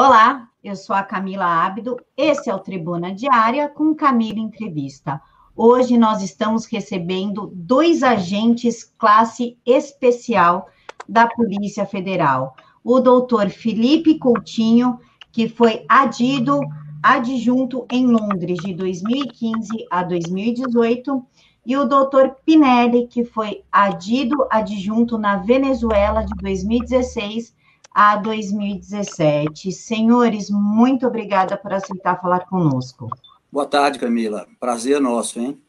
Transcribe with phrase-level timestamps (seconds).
[0.00, 5.20] Olá, eu sou a Camila Ábido, esse é o Tribuna Diária com Camila Entrevista.
[5.56, 10.68] Hoje nós estamos recebendo dois agentes classe especial
[11.08, 12.54] da Polícia Federal.
[12.84, 15.00] O doutor Felipe Coutinho,
[15.32, 16.60] que foi adido,
[17.02, 21.26] adjunto em Londres de 2015 a 2018,
[21.66, 27.57] e o doutor Pinelli, que foi adido adjunto na Venezuela de 2016
[27.98, 29.72] a 2017.
[29.72, 33.08] Senhores, muito obrigada por aceitar falar conosco.
[33.50, 34.46] Boa tarde, Camila.
[34.60, 35.60] Prazer nosso, hein?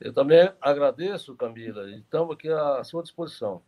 [0.00, 3.62] Eu também agradeço, Camila, estamos aqui à sua disposição.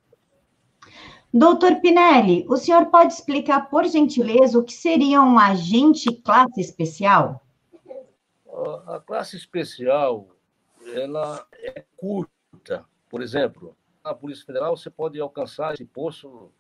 [1.33, 7.41] Doutor Pinelli, o senhor pode explicar, por gentileza, o que seria um agente classe especial?
[8.89, 10.27] A classe especial,
[10.97, 12.85] ela é curta.
[13.09, 16.51] Por exemplo, na Polícia Federal, você pode alcançar esse posto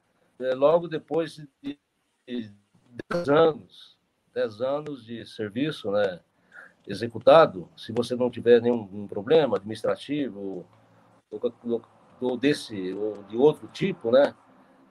[0.55, 1.79] logo depois de
[2.27, 3.99] 10 anos,
[4.35, 6.21] 10 anos de serviço né,
[6.87, 10.67] executado, se você não tiver nenhum problema administrativo
[11.31, 11.83] ou,
[12.21, 14.35] ou desse ou de outro tipo, né,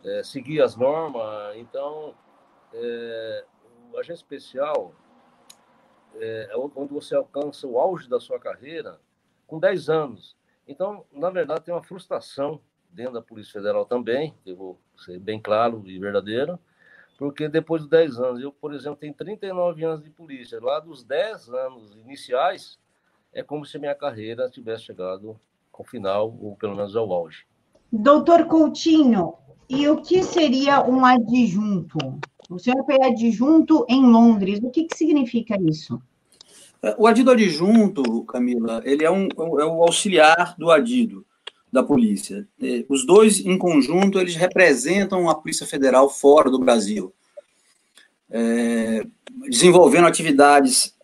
[0.03, 2.15] é, seguir as normas, então
[2.73, 3.45] é,
[3.91, 4.93] o agente especial
[6.15, 8.99] é, é onde você alcança o auge da sua carreira
[9.47, 10.37] com 10 anos.
[10.67, 15.39] Então, na verdade, tem uma frustração dentro da Polícia Federal também, eu vou ser bem
[15.39, 16.59] claro e verdadeiro,
[17.17, 21.03] porque depois de 10 anos, eu, por exemplo, tenho 39 anos de polícia, lá dos
[21.03, 22.79] 10 anos iniciais,
[23.33, 25.39] é como se minha carreira tivesse chegado
[25.73, 27.45] ao final, ou pelo menos ao auge.
[27.91, 29.33] Doutor Coutinho,
[29.69, 31.97] e o que seria um adjunto?
[32.49, 36.01] O senhor foi adjunto em Londres, o que, que significa isso?
[36.97, 39.27] O adido adjunto, Camila, ele é, um,
[39.59, 41.25] é o auxiliar do adido
[41.71, 42.47] da polícia.
[42.61, 47.13] É, os dois, em conjunto, eles representam a Polícia Federal fora do Brasil,
[48.29, 49.05] é,
[49.47, 50.95] desenvolvendo atividades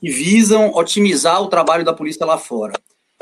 [0.00, 2.74] que visam otimizar o trabalho da polícia lá fora,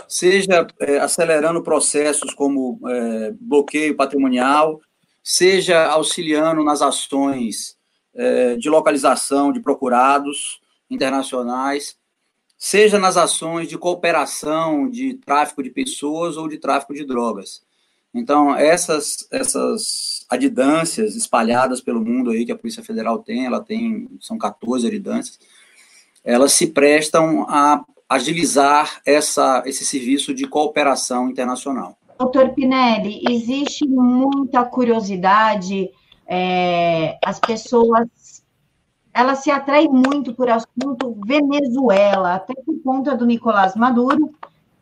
[0.09, 4.81] seja é, acelerando processos como é, bloqueio patrimonial,
[5.23, 7.77] seja auxiliando nas ações
[8.15, 11.97] é, de localização de procurados internacionais,
[12.59, 17.63] seja nas ações de cooperação de tráfico de pessoas ou de tráfico de drogas.
[18.15, 24.09] Então, essas, essas adidâncias espalhadas pelo mundo aí que a Polícia Federal tem, ela tem,
[24.21, 25.39] são 14 adidâncias,
[26.25, 31.99] elas se prestam a agilizar essa, esse serviço de cooperação internacional.
[32.19, 35.91] Doutor Pinelli, existe muita curiosidade,
[36.27, 38.09] é, as pessoas
[39.17, 44.31] ela se atrai muito por assunto Venezuela, até por conta do Nicolás Maduro,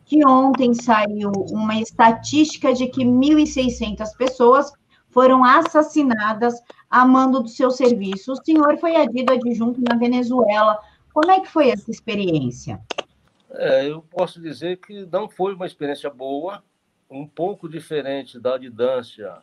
[0.03, 4.73] que ontem saiu uma estatística de que 1.600 pessoas
[5.09, 8.33] foram assassinadas a mando do seu serviço.
[8.33, 10.79] O senhor foi adido adjunto na Venezuela.
[11.13, 12.81] Como é que foi essa experiência?
[13.51, 16.61] É, eu posso dizer que não foi uma experiência boa,
[17.09, 19.37] um pouco diferente da adidância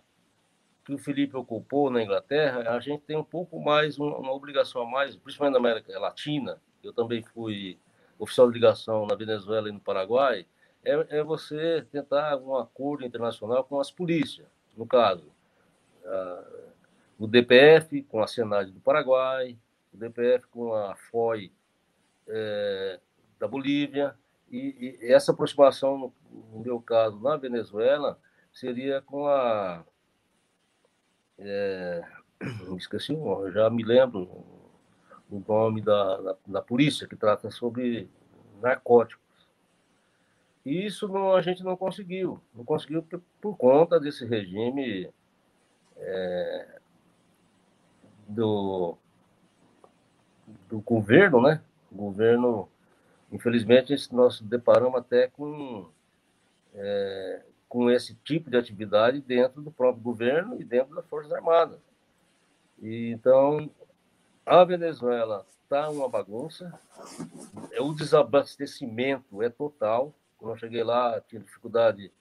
[0.84, 4.86] que o Felipe ocupou na Inglaterra, a gente tem um pouco mais, uma, obrigação a
[4.86, 6.60] mais, principalmente na América Latina.
[6.82, 7.78] Eu também fui
[8.18, 10.46] oficial de ligação na Venezuela e no Paraguai.
[10.84, 15.30] É, é você tentar um acordo internacional com as polícias, no caso,
[16.04, 16.44] a,
[17.18, 19.56] o DPF com a Senad do Paraguai,
[19.94, 21.52] o DPF com a FOI
[22.26, 22.98] é,
[23.38, 24.16] da Bolívia,
[24.50, 26.14] e, e, essa aproximação, no,
[26.52, 28.18] no meu caso, na Venezuela,
[28.52, 29.84] seria com a
[31.38, 32.02] é,
[32.76, 33.16] esqueci,
[33.52, 34.22] já me lembro
[35.30, 38.08] o nome da, da, da, polícia que trata sobre
[38.60, 39.22] narcóticos.
[40.64, 42.40] E isso não, a gente não conseguiu.
[42.54, 45.10] Não conseguiu por, por conta desse regime
[45.96, 46.80] é,
[48.28, 48.96] do,
[50.68, 51.62] do governo, né?
[51.90, 52.68] O governo,
[53.30, 55.88] infelizmente, nós deparamos até com
[56.74, 57.42] é,
[57.72, 61.80] com esse tipo de atividade dentro do próprio governo e dentro das Forças Armadas.
[62.78, 63.70] E, então,
[64.44, 66.78] a Venezuela está uma bagunça,
[67.70, 70.12] é o desabastecimento é total.
[70.36, 72.12] Quando eu cheguei lá, tinha dificuldade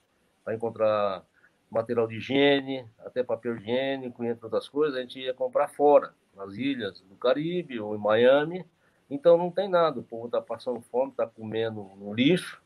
[0.42, 1.22] para encontrar
[1.70, 6.54] material de higiene, até papel higiênico, entre outras coisas, a gente ia comprar fora, nas
[6.54, 8.64] ilhas do Caribe ou em Miami.
[9.10, 12.61] Então não tem nada, o povo está passando fome, está comendo no lixo,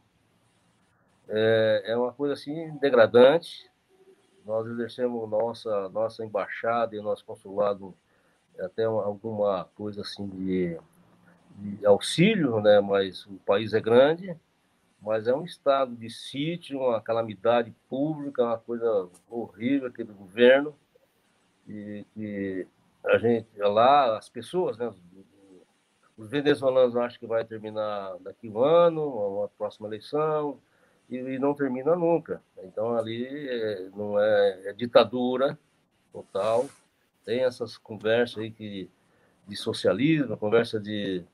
[1.28, 3.70] é, é uma coisa assim degradante.
[4.44, 7.94] Nós exercemos nossa nossa embaixada e nosso consulado
[8.58, 10.78] até alguma coisa assim de,
[11.56, 12.80] de auxílio, né?
[12.80, 14.36] Mas o país é grande,
[15.00, 20.74] mas é um estado de sítio, uma calamidade pública, uma coisa horrível aquele governo
[21.68, 22.66] e que
[23.04, 24.92] a gente lá, as pessoas, né,
[26.16, 30.58] os venezuelanos acham que vai terminar daqui um ano, a próxima eleição,
[31.08, 32.42] e, e não termina nunca.
[32.62, 35.58] Então ali é, não é, é, ditadura
[36.12, 36.66] total.
[37.24, 38.90] Tem essas conversas aí que,
[39.46, 41.24] de socialismo, conversa de,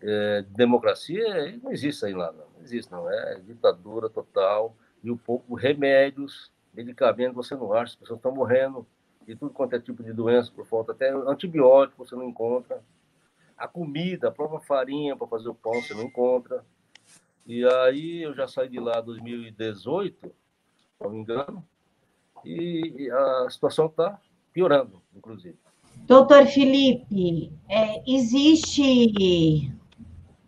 [0.00, 2.44] é, de democracia, não existe aí lá, não.
[2.56, 3.10] não existe, não.
[3.10, 4.76] É ditadura total.
[5.02, 8.86] E o pouco remédios, medicamentos você não acha, as pessoas estão morrendo
[9.26, 12.82] de tudo quanto é tipo de doença por falta, até antibiótico você não encontra.
[13.56, 16.64] A comida, a própria farinha para fazer o pão você não encontra.
[17.46, 20.32] E aí eu já saí de lá em 2018, se
[21.00, 21.64] não me engano,
[22.44, 24.18] e a situação está
[24.52, 25.58] piorando, inclusive.
[26.06, 29.72] Doutor Felipe, é, existe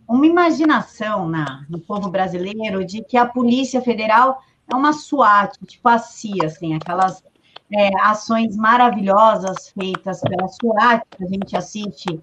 [0.09, 5.89] uma imaginação na, no povo brasileiro de que a Polícia Federal é uma SWAT, tipo
[5.89, 7.23] a CIA, assim, aquelas
[7.73, 12.21] é, ações maravilhosas feitas pela SWAT, que a gente assiste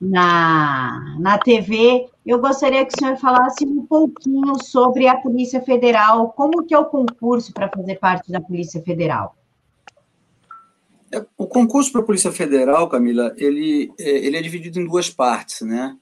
[0.00, 2.06] na, na TV.
[2.24, 6.78] Eu gostaria que o senhor falasse um pouquinho sobre a Polícia Federal, como que é
[6.78, 9.36] o concurso para fazer parte da Polícia Federal?
[11.12, 15.08] É, o concurso para a Polícia Federal, Camila, ele, é, ele é dividido em duas
[15.08, 15.96] partes, né?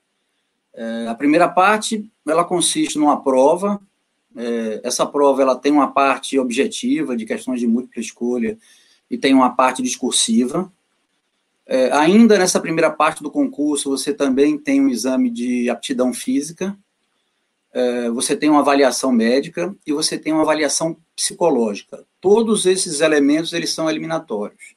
[0.75, 3.81] É, a primeira parte, ela consiste numa prova,
[4.83, 8.59] essa prova ela tem uma parte objetiva de questões de múltipla escolha
[9.09, 10.73] e tem uma parte discursiva.
[11.67, 16.77] É, ainda nessa primeira parte do concurso, você também tem um exame de aptidão física,
[17.73, 22.05] é, você tem uma avaliação médica e você tem uma avaliação psicológica.
[22.21, 24.77] Todos esses elementos eles são eliminatórios.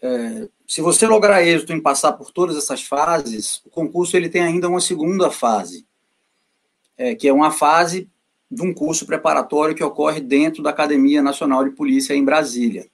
[0.00, 4.42] É, se você lograr êxito em passar por todas essas fases, o concurso ele tem
[4.42, 5.84] ainda uma segunda fase,
[6.96, 8.08] é, que é uma fase
[8.50, 12.88] de um curso preparatório que ocorre dentro da Academia Nacional de Polícia em Brasília.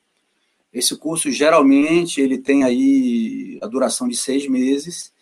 [0.75, 5.13] Esse curso, geralmente, ele tem aí a duração de seis meses,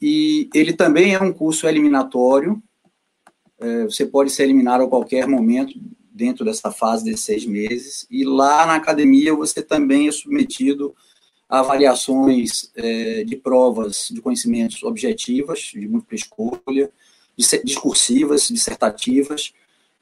[0.00, 2.60] e ele também é um curso eliminatório,
[3.60, 5.80] é, você pode ser eliminado a qualquer momento
[6.10, 10.92] dentro dessa fase de seis meses, e lá na academia você também é submetido
[11.48, 16.90] a avaliações é, de provas de conhecimentos objetivas, de múltipla escolha,
[17.64, 19.52] discursivas, dissertativas,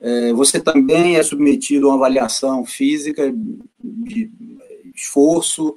[0.00, 3.30] é, você também é submetido a uma avaliação física
[3.78, 4.30] de
[5.02, 5.76] esforço,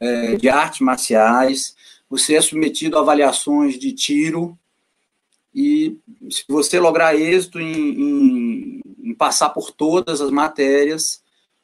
[0.00, 1.76] é, de artes marciais,
[2.08, 4.58] você é submetido a avaliações de tiro,
[5.54, 5.98] e
[6.30, 11.22] se você lograr êxito em, em, em passar por todas as matérias,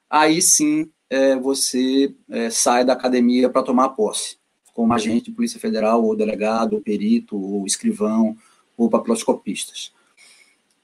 [0.08, 4.36] aí sim é, você é, sai da academia para tomar posse,
[4.74, 8.36] como agente de Polícia Federal, ou delegado, ou perito, ou escrivão,
[8.76, 9.92] ou papiloscopistas.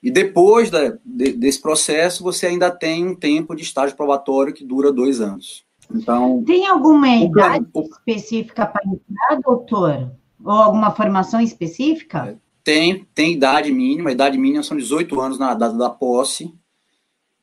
[0.02, 4.64] E depois da, de, desse processo, você ainda tem um tempo de estágio probatório que
[4.64, 5.63] dura dois anos.
[5.92, 10.10] Então, tem alguma idade o, específica para entrar, doutor?
[10.44, 12.28] Ou alguma formação específica?
[12.28, 14.10] É, tem, tem idade mínima.
[14.10, 16.52] A idade mínima são 18 anos na data da posse.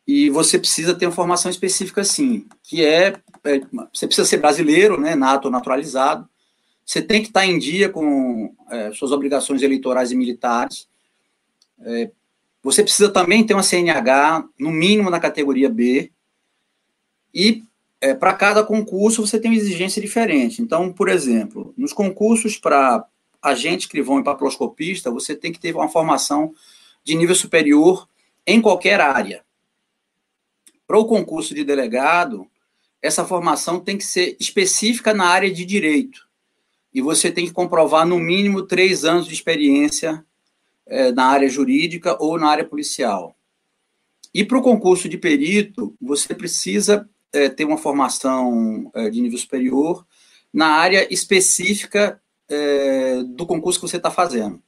[0.08, 3.62] E você precisa ter uma formação específica, sim, que é, é
[3.94, 6.28] você precisa ser brasileiro, né, nato ou naturalizado.
[6.84, 10.90] Você tem que estar em dia com é, suas obrigações eleitorais e militares.
[11.80, 12.12] É,
[12.62, 16.12] você precisa também ter uma CNH, no mínimo na categoria B.
[17.34, 17.64] E
[18.02, 20.62] é, para cada concurso você tem uma exigência diferente.
[20.62, 23.06] Então, por exemplo, nos concursos para
[23.40, 26.54] agente escrivão e papiloscopista, você tem que ter uma formação
[27.04, 28.08] de nível superior
[28.46, 29.44] em qualquer área.
[30.88, 32.48] Para o concurso de delegado,
[33.02, 36.28] essa formação tem que ser específica na área de direito.
[36.94, 40.26] E você tem que comprovar, no mínimo, três anos de experiência
[40.86, 43.36] é, na área jurídica ou na área policial.
[44.34, 49.38] E para o concurso de perito, você precisa é, ter uma formação é, de nível
[49.38, 50.06] superior
[50.54, 54.62] na área específica é, do concurso que você está fazendo.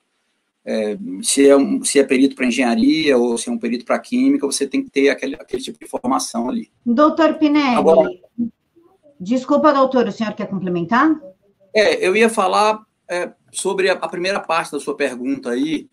[0.66, 4.00] É, se, é um, se é perito para engenharia ou se é um perito para
[4.00, 6.72] química, você tem que ter aquele, aquele tipo de formação ali.
[6.86, 8.10] Doutor Pinelli, Agora,
[9.20, 11.20] desculpa, doutor, o senhor quer complementar?
[11.76, 15.90] É, eu ia falar é, sobre a, a, primeira parte da sua pergunta aí,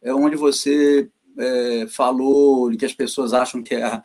[0.00, 4.02] é onde você é, falou que as pessoas acham que a,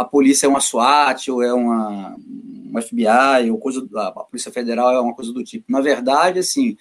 [0.00, 2.16] a polícia é uma SWAT ou é uma,
[2.82, 5.70] FBI ou coisa a polícia federal é uma coisa do tipo.
[5.70, 6.74] Na verdade, assim,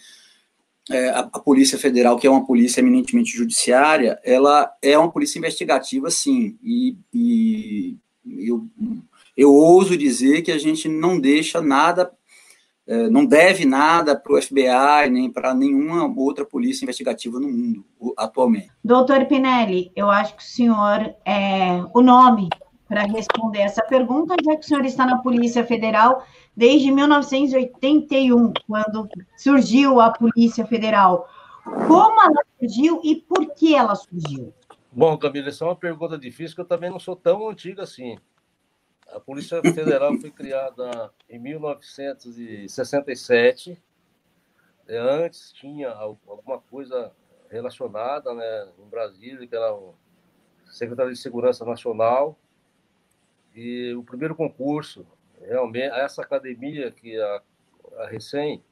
[0.90, 5.38] é, a, a, polícia federal, que é uma polícia eminentemente judiciária, ela é uma polícia
[5.38, 6.58] investigativa, sim.
[6.64, 8.66] E, e eu,
[9.36, 12.10] eu ouso dizer que a gente não deixa nada
[12.88, 17.86] é, não deve nada para o FBI nem para nenhuma outra polícia investigativa no mundo
[18.18, 18.72] atualmente.
[18.84, 22.50] Doutor Pinelli, eu acho que o senhor, é, o nome
[22.90, 26.26] para responder essa pergunta, já que o senhor está na Polícia Federal
[26.58, 31.30] desde 1981, quando surgiu a Polícia Federal.
[31.64, 34.52] Como ela surgiu e por que ela surgiu?
[34.92, 38.18] Bom, Camila, essa é uma pergunta difícil, que eu também não sou tão antiga assim.
[39.08, 43.80] A Polícia Federal foi criada em 1967.
[44.88, 47.12] É, antes tinha alguma coisa
[47.52, 49.94] relacionada né, em Brasília, que era o
[50.72, 52.36] Secretaria de Segurança Nacional,
[53.60, 55.06] e o primeiro concurso,
[55.42, 57.42] realmente, essa academia que a,
[57.98, 58.64] a recém,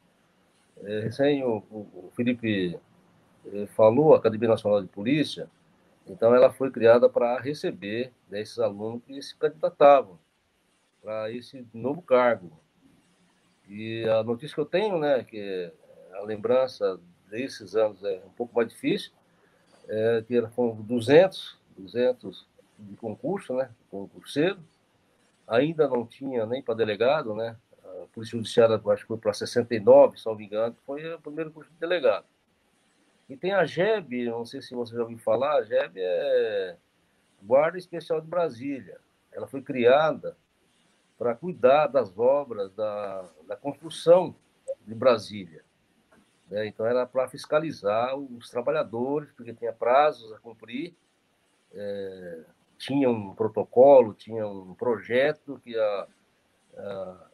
[0.82, 2.79] é, recém o, o, Felipe
[3.51, 5.50] é, falou, a Academia Nacional de Polícia,
[6.08, 10.17] então ela foi criada para receber né, esses alunos que se candidatavam
[11.03, 12.58] para esse novo cargo.
[13.67, 15.70] E a notícia que eu tenho, né, que
[16.13, 16.98] a lembrança
[17.29, 19.12] desses anos é um pouco mais difícil,
[19.89, 22.48] é que foram 200, 200
[22.79, 23.70] de concurso, né?
[23.91, 24.58] Concurseiro.
[25.48, 27.56] Ainda não tinha nem para delegado, né?
[27.84, 31.51] A Polícia Judiciária, acho que foi para 69, se não me engano, foi o primeiro
[31.51, 32.25] curso de delegado.
[33.30, 36.77] E tem a GEB, não sei se você já ouviu falar, a GEB é
[37.42, 39.00] Guarda Especial de Brasília.
[39.32, 40.38] Ela foi criada
[41.18, 44.36] para cuidar das obras da, da construção
[44.86, 45.63] de Brasília.
[46.50, 46.68] Né?
[46.68, 50.96] Então, era para fiscalizar os trabalhadores, porque tinha prazos a cumprir,
[51.74, 52.46] é,
[52.77, 56.07] tinha um protocolo, tinha um projeto que a,
[56.77, 57.27] a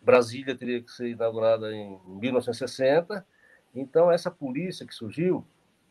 [0.00, 3.26] Brasília teria que ser inaugurada em 1960.
[3.74, 5.44] Então, essa polícia que surgiu,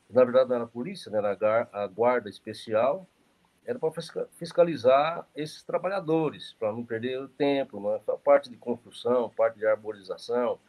[0.09, 1.17] na verdade não era polícia, né?
[1.17, 3.05] era a guarda especial,
[3.65, 3.91] era para
[4.37, 7.99] fiscalizar esses trabalhadores, para não perder o tempo, né?
[8.07, 10.59] a parte de construção, parte de arborização.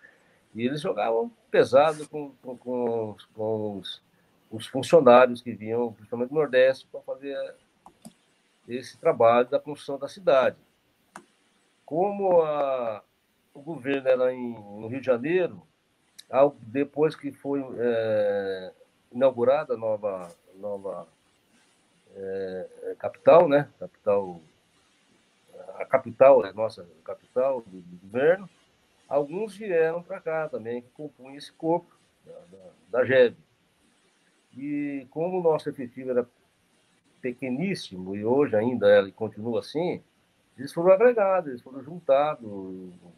[0.54, 4.02] E eles jogavam pesado com, com, com, com os,
[4.50, 7.36] os funcionários que vinham, principalmente do Nordeste, para fazer
[8.68, 10.56] esse trabalho da construção da cidade.
[11.84, 13.02] Como a,
[13.54, 15.62] o governo era em, no Rio de Janeiro,
[16.30, 18.72] ao, depois que foi é,
[19.12, 21.06] inaugurada a nova, nova
[22.14, 23.70] é, capital, né?
[23.78, 24.40] Capital,
[25.78, 28.48] a capital, a nossa capital do, do governo,
[29.08, 31.94] alguns vieram para cá também, que compunham esse corpo
[32.24, 33.36] da, da, da GEB.
[34.56, 36.26] E como o nosso efetivo era
[37.26, 40.00] pequeníssimo, e hoje ainda ela continua assim,
[40.56, 42.48] eles foram agregados, eles foram juntados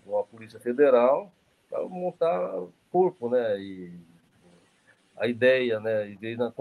[0.04, 1.30] com a Polícia Federal
[1.68, 3.60] para montar corpo, né?
[3.60, 3.92] E
[5.16, 6.10] a ideia, né?
[6.10, 6.52] E na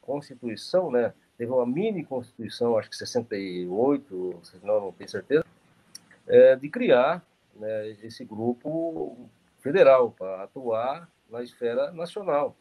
[0.00, 1.12] Constituição, né?
[1.36, 5.44] Teve uma mini Constituição, acho que 68, não, não tenho certeza,
[6.26, 7.24] é, de criar
[7.56, 9.16] né, esse grupo
[9.60, 12.56] federal para atuar na esfera nacional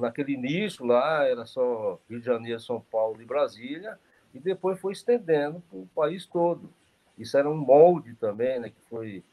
[0.00, 3.98] naquele início lá era só Rio de Janeiro, São Paulo e Brasília,
[4.34, 6.70] e depois foi estendendo para o país todo.
[7.18, 9.24] Isso era um molde também, né, que foi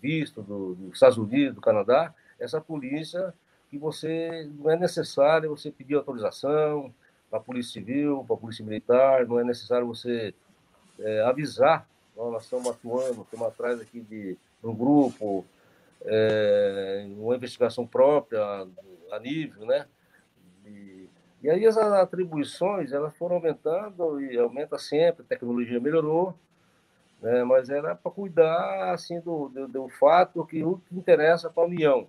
[0.00, 3.34] visto do, dos Estados Unidos, do Canadá, essa polícia
[3.68, 6.92] que você não é necessário você pedir autorização
[7.28, 10.34] para a Polícia Civil, para a Polícia Militar, não é necessário você
[10.98, 11.88] é, avisar.
[12.16, 15.44] Nós estamos atuando, estamos atrás aqui de um grupo,
[16.04, 18.66] é, uma investigação própria
[19.16, 19.86] a nível, né?
[20.64, 21.08] E,
[21.42, 26.34] e aí as atribuições elas foram aumentando e aumenta sempre, a tecnologia melhorou,
[27.20, 27.44] né?
[27.44, 31.66] mas era para cuidar assim do, do, do, fato que o que interessa para a
[31.66, 32.06] União,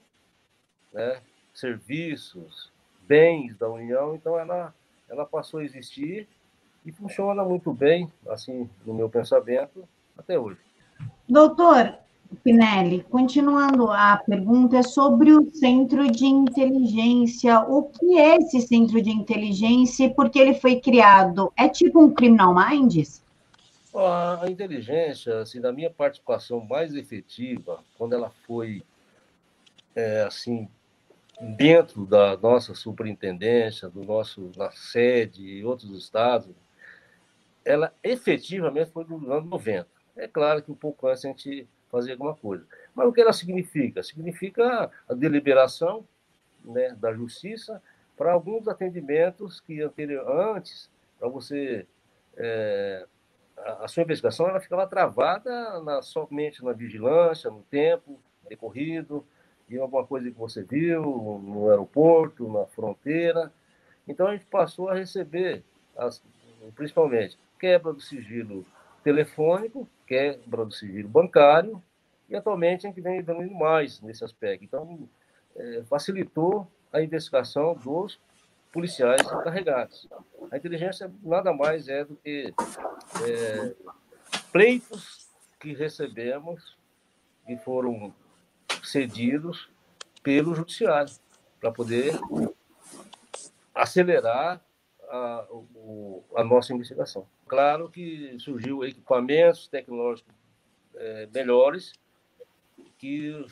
[0.94, 1.22] né?
[1.54, 2.72] serviços,
[3.08, 4.74] bens da União, então ela,
[5.10, 6.28] ela passou a existir
[6.86, 10.60] e funciona muito bem, assim, no meu pensamento, até hoje.
[11.28, 11.98] Doutor,
[12.44, 17.60] Pinelli, continuando a pergunta, é sobre o centro de inteligência.
[17.62, 21.52] O que é esse centro de inteligência e por que ele foi criado?
[21.58, 23.24] É tipo um Criminal Minds?
[23.94, 28.82] A inteligência, assim, da minha participação mais efetiva, quando ela foi,
[29.94, 30.70] é, assim,
[31.42, 36.56] dentro da nossa superintendência, do nosso, na sede e outros estados,
[37.66, 39.88] ela efetivamente foi no ano 90.
[40.16, 42.66] É claro que um pouco antes a gente fazer alguma coisa.
[42.96, 44.02] Mas o que ela significa?
[44.02, 46.06] Significa a deliberação
[46.64, 47.82] né, da justiça
[48.18, 51.86] para alguns atendimentos que anterior, antes, para você.
[52.38, 53.06] É,
[53.58, 59.26] a, a, sua investigação ela ficava travada na, somente na vigilância, no tempo decorrido,
[59.70, 61.02] e alguma coisa que você viu
[61.44, 63.52] no aeroporto, na fronteira.
[64.08, 65.64] Então a gente passou a receber,
[65.98, 66.22] as,
[66.76, 68.66] principalmente, quebra do sigilo
[69.04, 71.82] telefônico, quebra do sigilo bancário,
[72.28, 74.66] e atualmente a gente vem evoluindo mais nesse aspecto.
[74.66, 75.08] Então,
[75.56, 78.20] é, facilitou a investigação dos
[78.74, 80.10] policiais encarregados.
[80.52, 82.54] A inteligência nada mais é do que
[83.26, 83.74] é,
[84.52, 86.78] pleitos que recebemos
[87.46, 88.14] que foram
[88.84, 89.70] cedidos
[90.22, 91.14] pelo judiciário
[91.62, 92.20] para poder
[93.74, 94.62] acelerar
[95.10, 95.46] a,
[96.36, 97.26] a, nossa investigação.
[97.52, 100.34] Claro que surgiu equipamentos tecnológicos
[100.96, 101.92] é, melhores
[102.98, 103.46] que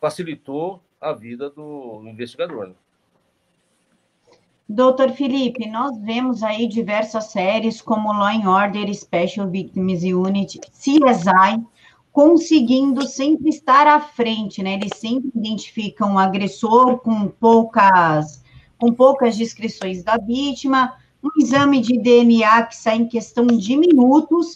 [0.00, 2.68] facilitou a vida do investigador.
[2.68, 2.74] Né?
[4.68, 11.66] Doutor Felipe, nós vemos aí diversas séries como Law and Order, Special Victims Unit, CSI,
[12.12, 14.74] conseguindo sempre estar à frente, né?
[14.74, 18.44] Eles sempre identificam o agressor com poucas,
[18.78, 24.54] com poucas descrições da vítima, um exame de DNA que sai em questão de minutos,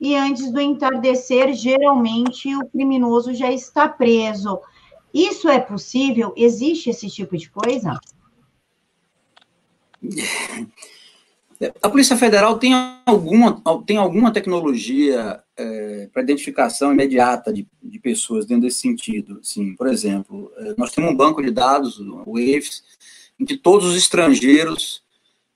[0.00, 4.58] e antes do entardecer, geralmente o criminoso já está preso.
[5.14, 6.32] Isso é possível?
[6.36, 7.98] Existe esse tipo de coisa?
[11.80, 12.72] A Polícia Federal tem
[13.06, 19.38] alguma, tem alguma tecnologia é, para identificação imediata de, de, pessoas dentro desse sentido.
[19.42, 22.82] Sim, por exemplo, é, nós temos um banco de dados, o WAVES,
[23.38, 25.01] em que todos os estrangeiros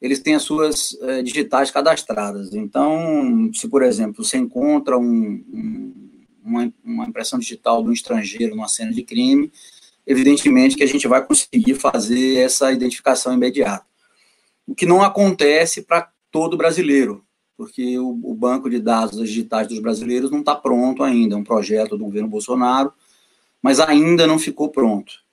[0.01, 2.53] eles têm as suas é, digitais cadastradas.
[2.55, 5.95] Então, se, por exemplo, você encontra um, um,
[6.45, 9.51] uma, uma impressão digital de um estrangeiro numa cena de crime,
[10.07, 13.87] evidentemente que a gente vai conseguir fazer essa identificação imediata
[14.67, 17.25] o que não acontece para todo brasileiro,
[17.57, 21.45] porque o, o, banco de dados digitais dos brasileiros não está pronto ainda, é um
[21.45, 22.93] projeto do governo Bolsonaro,
[23.63, 25.25] mas ainda não ficou pronto.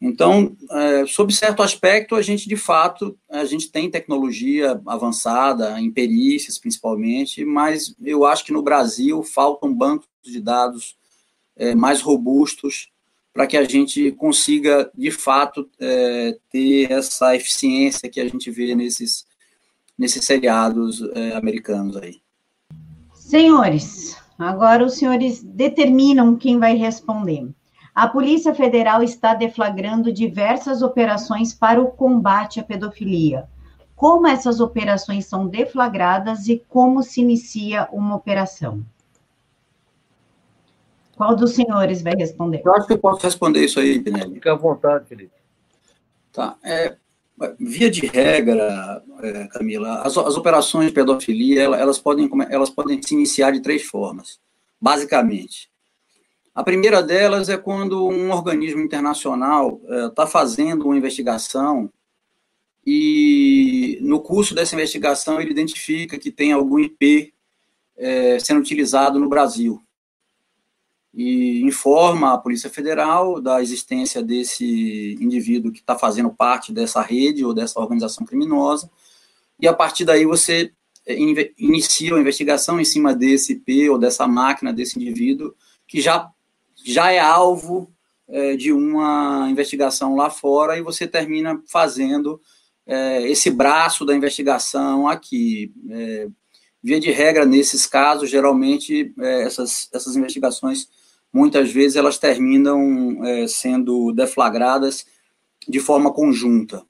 [0.00, 5.90] Então, é, sob certo aspecto, a gente de fato a gente tem tecnologia avançada em
[5.90, 10.96] perícias, principalmente, mas eu acho que no Brasil faltam bancos de dados
[11.56, 12.90] é, mais robustos
[13.32, 18.74] para que a gente consiga, de fato, é, ter essa eficiência que a gente vê
[18.74, 19.26] nesses,
[19.96, 22.20] nesses seriados é, americanos aí.
[23.14, 27.48] Senhores, agora os senhores determinam quem vai responder.
[27.98, 33.48] A Polícia Federal está deflagrando diversas operações para o combate à pedofilia.
[33.96, 38.86] Como essas operações são deflagradas e como se inicia uma operação?
[41.16, 42.62] Qual dos senhores vai responder?
[42.64, 44.34] Eu acho que eu posso responder isso aí, Pinelli.
[44.34, 45.32] Fica à vontade, Felipe.
[46.32, 46.56] Tá.
[46.62, 46.94] É,
[47.58, 53.02] via de regra, é, Camila, as, as, operações de pedofilia, elas, elas, podem, elas podem
[53.02, 54.38] se iniciar de três formas,
[54.80, 55.68] basicamente.
[56.58, 61.88] A primeira delas é quando um organismo internacional está é, fazendo uma investigação
[62.84, 67.32] e, no curso dessa investigação, ele identifica que tem algum IP
[67.96, 69.80] é, sendo utilizado no Brasil.
[71.14, 77.44] E informa a Polícia Federal da existência desse indivíduo que está fazendo parte dessa rede
[77.44, 78.90] ou dessa organização criminosa,
[79.60, 80.72] e a partir daí você
[81.06, 85.54] eh, inicia a investigação em cima desse IP ou dessa máquina, desse indivíduo,
[85.86, 86.28] que já,
[86.92, 87.92] já é alvo
[88.28, 92.40] é, de uma investigação lá fora, e você termina fazendo
[92.86, 95.72] é, esse braço da investigação aqui.
[95.90, 96.28] É,
[96.82, 100.88] via de regra, nesses casos, geralmente, essas, essas investigações
[101.32, 105.04] muitas vezes elas terminam é, sendo deflagradas
[105.68, 106.82] de forma conjunta.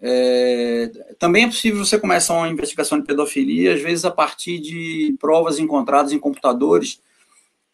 [0.00, 5.16] É, também é possível você começar uma investigação de pedofilia, às vezes a partir de
[5.18, 7.00] provas encontradas em computadores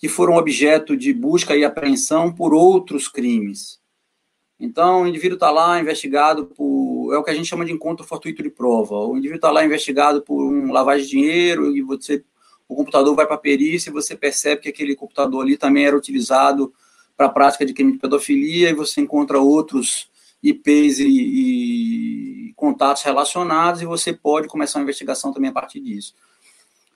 [0.03, 3.79] que foram objeto de busca e apreensão por outros crimes.
[4.59, 7.15] Então, o indivíduo está lá investigado por.
[7.15, 8.97] É o que a gente chama de encontro fortuito de prova.
[8.97, 12.25] O indivíduo está lá investigado por um lavagem de dinheiro e você
[12.67, 15.97] o computador vai para a perícia e você percebe que aquele computador ali também era
[15.97, 16.75] utilizado
[17.17, 20.11] para a prática de crime de pedofilia e você encontra outros
[20.43, 26.13] IPs e, e, contatos relacionados e você pode começar uma investigação também a partir disso.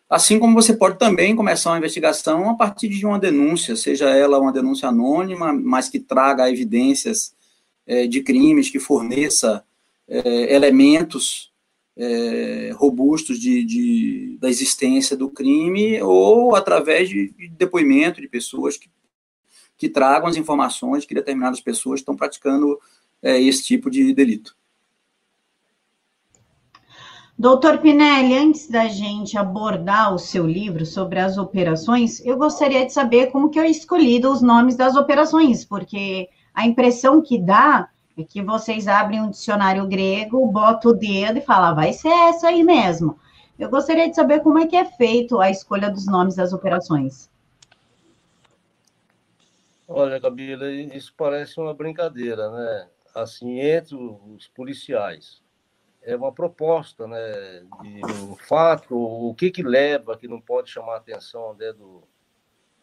[0.09, 4.39] Assim como você pode também começar uma investigação a partir de uma denúncia, seja ela
[4.39, 7.35] uma denúncia anônima, mas que traga evidências
[7.85, 9.65] é, de crimes, que forneça
[10.07, 11.53] é, elementos
[11.97, 18.77] é, robustos de, de, da existência do crime ou através de, de depoimento de pessoas
[18.77, 18.89] que,
[19.77, 22.79] que tragam as informações que determinadas pessoas estão praticando
[23.23, 24.56] esse tipo de delito.
[27.39, 32.95] Doutor Pinelli, antes da gente abordar o seu livro sobre as operações, eu gostaria de
[32.95, 38.25] saber como que eu escolhido os nomes das operações, porque a impressão que dá é
[38.25, 42.49] que vocês abrem um dicionário grego, botam o dedo e falam, ah, vai ser essa
[42.49, 43.19] aí mesmo.
[43.59, 47.29] Eu gostaria de saber como é que é feito a escolha dos nomes das operações.
[49.87, 52.89] Olha, Camila, isso parece uma brincadeira, né?
[53.15, 55.45] assim entre os policiais
[56.07, 60.95] é uma proposta, né, de um fato, o que que leva, que não pode chamar
[60.95, 62.05] a atenção né, do,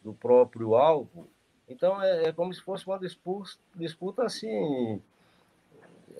[0.02, 1.26] do próprio alvo.
[1.66, 5.00] Então, é, é como se fosse uma disputa, disputa assim,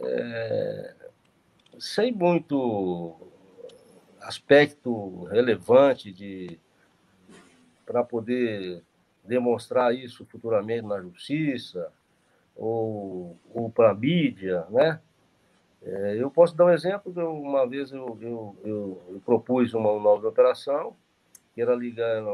[0.01, 0.95] é,
[1.79, 3.14] sem muito
[4.23, 6.59] aspecto relevante de
[7.85, 8.83] para poder
[9.23, 11.93] demonstrar isso futuramente na justiça
[12.57, 15.03] ou, ou para a mídia, né?
[15.85, 20.27] É, eu posso dar um exemplo, que uma vez eu, eu, eu, propus uma nova
[20.27, 20.97] operação,
[21.55, 22.25] que era ligar,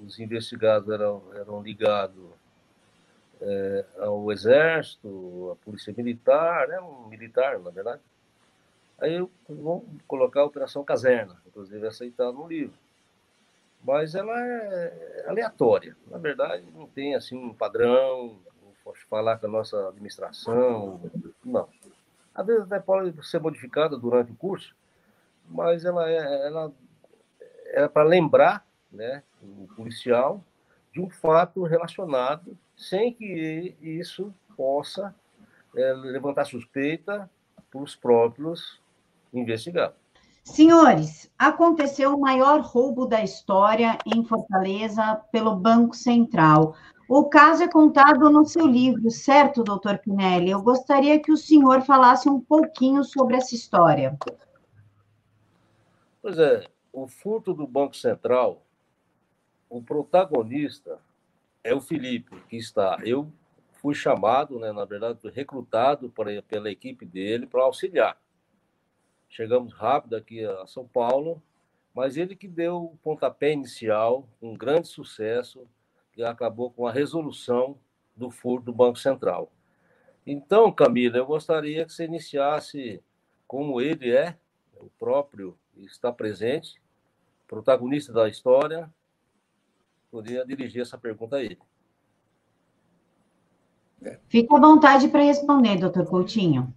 [0.00, 2.24] os investigados eram, eram ligados
[3.40, 8.00] é, ao Exército, à Polícia Militar, né, um militar, na verdade.
[8.98, 12.78] Aí eu vou colocar a Operação Caserna, inclusive aceitada no livro.
[13.82, 15.96] Mas ela é aleatória.
[16.06, 18.38] Na verdade, não tem assim um padrão,
[18.86, 21.00] posso falar com a nossa administração,
[21.44, 21.68] não.
[22.36, 24.76] Às vezes até pode ser modificada durante o curso,
[25.48, 26.72] mas ela é, ela
[27.68, 30.44] é para lembrar né, o policial
[30.92, 35.14] de um fato relacionado sem que isso possa
[35.74, 37.28] é, levantar suspeita
[37.70, 38.80] para os próprios
[39.32, 39.96] investigados.
[40.44, 46.76] Senhores, aconteceu o maior roubo da história em Fortaleza pelo Banco Central.
[47.08, 50.50] O caso é contado no seu livro, certo, doutor Pinelli?
[50.50, 54.18] Eu gostaria que o senhor falasse um pouquinho sobre essa história.
[56.20, 58.60] Pois é, o furto do Banco Central,
[59.70, 60.98] o protagonista
[61.62, 62.98] é o Felipe, que está.
[63.04, 63.32] Eu
[63.80, 66.12] fui chamado, né, na verdade, recrutado
[66.48, 68.20] pela equipe dele para auxiliar.
[69.28, 71.40] Chegamos rápido aqui a São Paulo,
[71.94, 75.68] mas ele que deu o pontapé inicial, um grande sucesso,
[76.22, 77.76] acabou com a resolução
[78.16, 79.52] do furo do Banco Central.
[80.26, 83.02] Então, Camila, eu gostaria que você iniciasse
[83.46, 84.36] como ele é,
[84.80, 86.80] o próprio está presente,
[87.46, 88.92] protagonista da história,
[90.10, 91.58] poderia dirigir essa pergunta a ele.
[94.28, 96.72] Fique à vontade para responder, doutor Coutinho.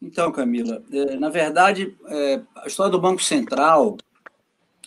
[0.00, 3.96] Então, Camila, é, na verdade, é, a história do Banco Central,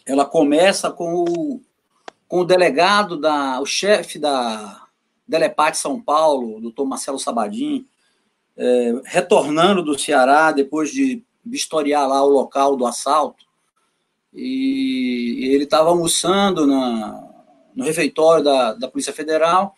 [0.06, 1.62] ela começa com o
[2.30, 4.86] com o delegado, da, o chefe da
[5.28, 7.88] Delepate São Paulo, doutor Marcelo Sabadim,
[8.56, 13.46] é, retornando do Ceará depois de vistoriar lá o local do assalto.
[14.32, 17.20] E, e ele estava almoçando na,
[17.76, 19.76] no refeitório da, da Polícia Federal,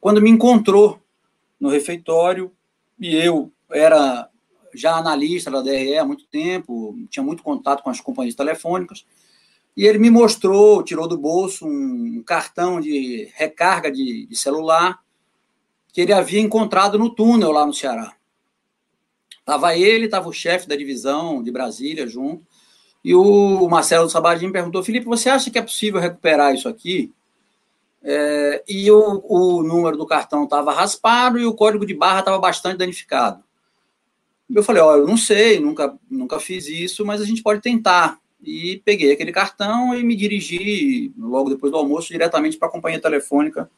[0.00, 1.00] quando me encontrou
[1.58, 2.52] no refeitório,
[2.98, 4.28] e eu era
[4.72, 9.04] já analista da DRE há muito tempo, tinha muito contato com as companhias telefônicas,
[9.76, 15.00] e ele me mostrou, tirou do bolso um cartão de recarga de, de celular
[15.92, 18.14] que ele havia encontrado no túnel lá no Ceará.
[19.44, 22.46] Tava ele, tava o chefe da divisão de Brasília junto,
[23.04, 27.12] e o Marcelo Sabadinho perguntou: Felipe, você acha que é possível recuperar isso aqui?
[28.04, 32.38] É, e o, o, número do cartão estava raspado e o código de barra estava
[32.38, 33.42] bastante danificado.
[34.48, 38.21] Eu falei: Ó, eu não sei, nunca, nunca fiz isso, mas a gente pode tentar
[38.42, 43.00] e peguei aquele cartão e me dirigi, logo depois do almoço, diretamente para a companhia
[43.00, 43.70] telefônica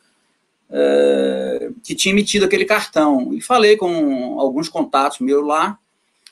[0.70, 3.33] é, que tinha emitido aquele cartão.
[3.33, 5.79] E falei com alguns contatos meus lá,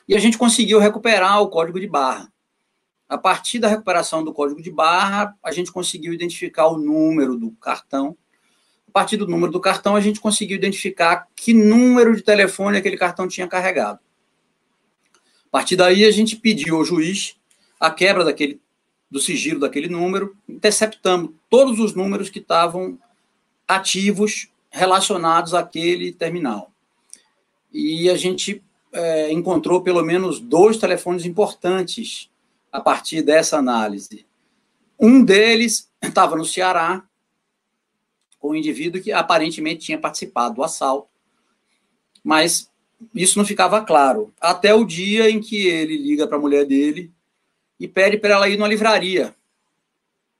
[0.09, 2.33] e a gente conseguiu recuperar o código de barra.
[3.09, 7.51] A partir da recuperação do código de barra, a gente conseguiu identificar o número do
[7.53, 8.16] cartão.
[8.88, 12.97] A partir do número do cartão, a gente conseguiu identificar que número de telefone aquele
[12.97, 14.01] cartão tinha carregado.
[15.47, 17.37] A partir daí, a gente pediu ao juiz
[17.83, 18.61] a quebra daquele,
[19.11, 22.97] do sigilo daquele número, interceptamos todos os números que estavam
[23.66, 26.71] ativos relacionados àquele terminal.
[27.73, 32.31] E a gente é, encontrou pelo menos dois telefones importantes
[32.71, 34.25] a partir dessa análise.
[34.97, 37.03] Um deles estava no Ceará,
[38.38, 41.09] com um indivíduo que aparentemente tinha participado do assalto,
[42.23, 42.71] mas
[43.12, 44.33] isso não ficava claro.
[44.40, 47.11] Até o dia em que ele liga para a mulher dele
[47.83, 49.35] e pede para ela ir numa livraria,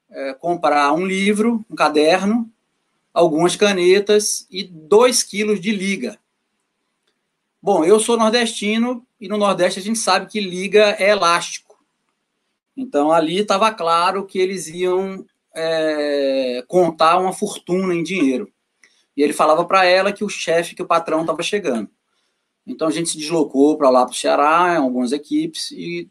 [0.09, 2.49] é, comprar um livro, um caderno,
[3.13, 6.17] algumas canetas e dois quilos de liga.
[7.61, 11.85] Bom, eu sou nordestino e no Nordeste a gente sabe que liga é elástico.
[12.77, 18.49] Então ali estava claro que eles iam é, contar uma fortuna em dinheiro.
[19.17, 21.91] E ele falava para ela que o chefe, que o patrão estava chegando.
[22.65, 26.09] Então a gente se deslocou para lá para o Ceará, algumas equipes, e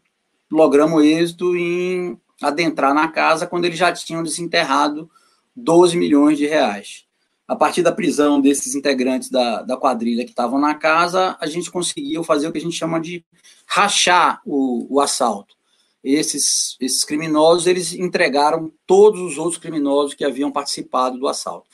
[0.51, 5.09] logramos êxito em adentrar na casa quando eles já tinham desenterrado
[5.55, 7.05] 12 milhões de reais.
[7.47, 11.69] a partir da prisão desses integrantes da, da quadrilha que estavam na casa, a gente
[11.69, 13.25] conseguiu fazer o que a gente chama de
[13.67, 15.53] rachar o, o assalto.
[16.01, 21.67] Esses, esses criminosos, eles entregaram todos os outros criminosos que haviam participado do assalto.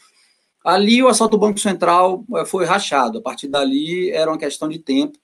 [0.65, 3.19] Ali, o assalto do Banco Central eh, foi rachado.
[3.19, 5.19] A partir dali, era uma questão de tempo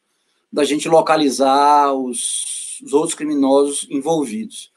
[0.52, 4.72] da gente localizar os, os outros criminosos envolvidos.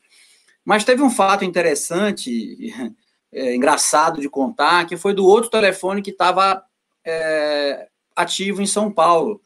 [0.65, 2.75] Mas teve um fato interessante
[3.33, 6.65] é, engraçado de contar, que foi do outro telefone que estava
[7.05, 9.41] é, ativo em São Paulo,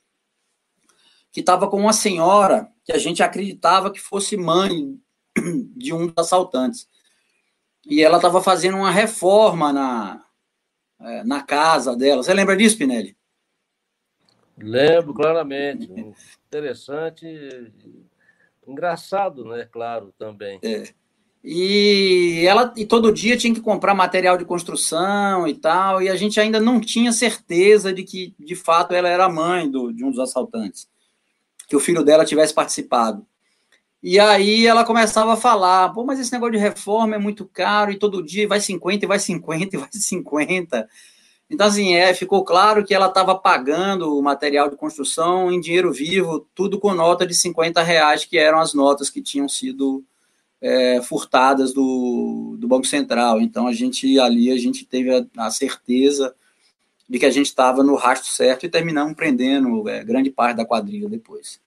[1.33, 4.99] que estava com uma senhora que a gente acreditava que fosse mãe
[5.77, 6.88] de um dos assaltantes.
[7.87, 10.25] E ela estava fazendo uma reforma na,
[11.01, 12.23] é, na casa dela.
[12.23, 13.16] Você lembra disso, Pinelli?
[14.57, 15.90] Lembro claramente.
[16.46, 17.27] Interessante,
[18.66, 19.68] engraçado, né?
[19.70, 20.59] Claro, também.
[20.62, 20.85] É.
[21.42, 26.16] E ela e todo dia tinha que comprar material de construção e tal, e a
[26.16, 30.11] gente ainda não tinha certeza de que, de fato, ela era mãe do, de um
[30.11, 30.88] dos assaltantes,
[31.66, 33.27] que o filho dela tivesse participado.
[34.03, 37.90] E aí ela começava a falar, pô, mas esse negócio de reforma é muito caro,
[37.90, 40.88] e todo dia vai 50, e vai 50, e vai 50.
[41.50, 45.92] Então, assim, é, ficou claro que ela estava pagando o material de construção em dinheiro
[45.92, 50.04] vivo, tudo com nota de 50 reais, que eram as notas que tinham sido
[50.60, 53.40] é, furtadas do, do Banco Central.
[53.40, 56.34] Então a gente ali a gente teve a, a certeza
[57.08, 60.64] de que a gente estava no rastro certo e terminamos prendendo é, grande parte da
[60.64, 61.60] quadrilha depois.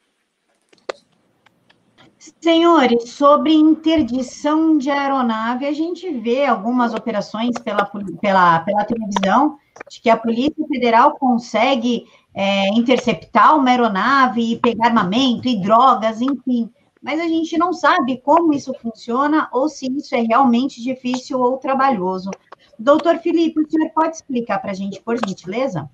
[2.40, 7.86] Senhores, sobre interdição de aeronave, a gente vê algumas operações pela,
[8.22, 9.58] pela, pela televisão
[9.90, 16.22] de que a Polícia Federal consegue é, interceptar uma aeronave e pegar armamento e drogas,
[16.22, 16.70] enfim
[17.04, 21.58] mas a gente não sabe como isso funciona ou se isso é realmente difícil ou
[21.58, 22.32] trabalhoso.
[22.80, 25.90] Doutor Felipe, o senhor pode explicar para a gente, por gentileza?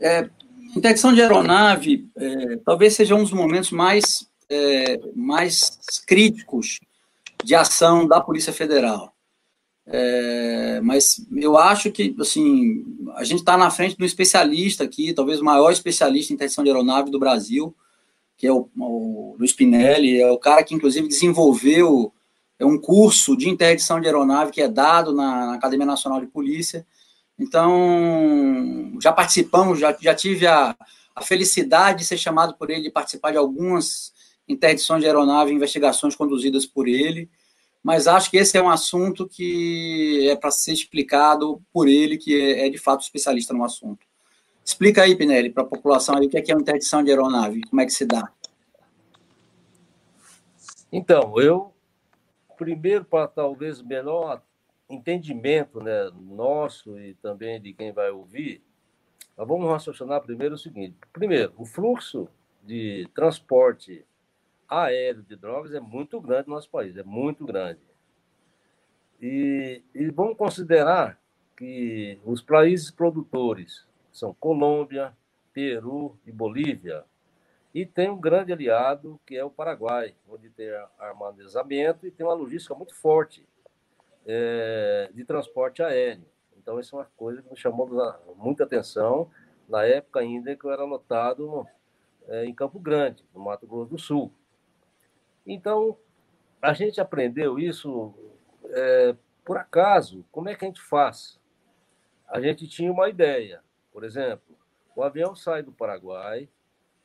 [0.00, 0.30] É,
[0.74, 6.80] interdição de aeronave é, talvez seja um dos momentos mais, é, mais críticos
[7.44, 9.14] de ação da Polícia Federal.
[9.86, 12.84] É, mas eu acho que assim
[13.16, 16.62] a gente está na frente de um especialista aqui, talvez o maior especialista em interdição
[16.62, 17.74] de aeronave do Brasil,
[18.36, 22.12] que é o, o Luiz Pinelli, é o cara que, inclusive, desenvolveu
[22.58, 26.26] é um curso de interdição de aeronave que é dado na, na Academia Nacional de
[26.26, 26.86] Polícia.
[27.38, 30.76] Então, já participamos, já, já tive a,
[31.16, 34.12] a felicidade de ser chamado por ele, de participar de algumas
[34.50, 37.30] interdições de aeronave, investigações conduzidas por ele,
[37.82, 42.38] mas acho que esse é um assunto que é para ser explicado por ele, que
[42.38, 44.06] é, é, de fato especialista no assunto.
[44.64, 47.10] Explica aí, Pinelli, para a população aí, o que é, que é uma interdição de
[47.10, 48.30] aeronave, como é que se dá.
[50.92, 51.72] Então, eu,
[52.58, 54.42] primeiro, para talvez melhor
[54.88, 58.62] entendimento né, nosso e também de quem vai ouvir,
[59.38, 62.28] nós vamos raciocinar primeiro o seguinte: primeiro, o fluxo
[62.62, 64.04] de transporte
[64.70, 67.80] aéreo de drogas é muito grande no nosso país, é muito grande.
[69.20, 71.20] E, e vamos considerar
[71.56, 75.14] que os países produtores são Colômbia,
[75.52, 77.04] Peru e Bolívia.
[77.74, 82.34] E tem um grande aliado, que é o Paraguai, onde tem armazenamento e tem uma
[82.34, 83.46] logística muito forte
[84.26, 86.24] é, de transporte aéreo.
[86.56, 87.88] Então, isso é uma coisa que me chamou
[88.36, 89.30] muita atenção
[89.68, 91.66] na época ainda que eu era lotado
[92.26, 94.32] é, em Campo Grande, no Mato Grosso do Sul.
[95.46, 95.96] Então,
[96.60, 98.14] a gente aprendeu isso
[98.64, 100.24] é, por acaso.
[100.30, 101.38] Como é que a gente faz?
[102.28, 103.62] A gente tinha uma ideia.
[103.92, 104.56] Por exemplo,
[104.94, 106.48] o avião sai do Paraguai,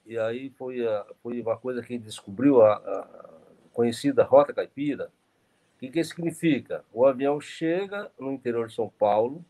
[0.05, 3.25] e aí foi, a, foi uma coisa que descobriu a, a
[3.73, 5.11] conhecida Rota Caipira.
[5.75, 6.85] O que, que significa?
[6.93, 9.43] O avião chega no interior de São Paulo.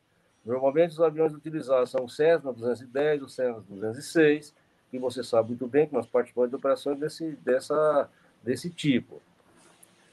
[0.43, 4.55] Normalmente, os aviões utilizados são o Cessna 210, o Cessna 206,
[4.93, 8.09] e você sabe muito bem que nós participamos de operações desse, dessa,
[8.45, 9.21] desse tipo.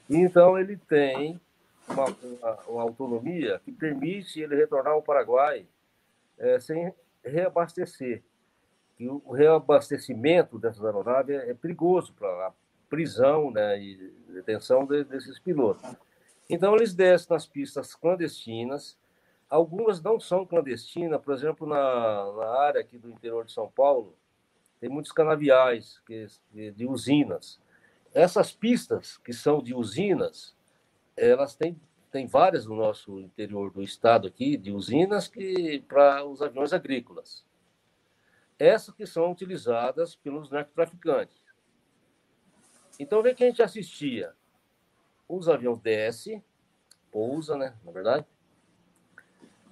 [0.09, 1.39] Então, ele tem
[1.87, 5.65] uma, uma, uma autonomia que permite ele retornar ao Paraguai
[6.37, 6.91] é, sem
[7.23, 8.23] reabastecer.
[8.99, 12.53] E o reabastecimento dessas aeronaves é perigoso para a
[12.89, 13.95] prisão né, e
[14.29, 15.95] detenção de, desses pilotos.
[16.49, 18.97] Então, eles descem nas pistas clandestinas.
[19.49, 24.15] Algumas não são clandestinas, por exemplo, na, na área aqui do interior de São Paulo,
[24.79, 27.57] tem muitos canaviais que, de usinas.
[28.13, 30.55] Essas pistas que são de usinas,
[31.15, 31.79] elas têm
[32.13, 37.43] tem várias no nosso interior do estado aqui, de usinas, que para os aviões agrícolas.
[38.59, 41.43] Essas que são utilizadas pelos narcotraficantes.
[42.99, 44.35] Então, vê que a gente assistia.
[45.27, 46.43] Os aviões descem,
[47.11, 48.27] pousa, né, na verdade.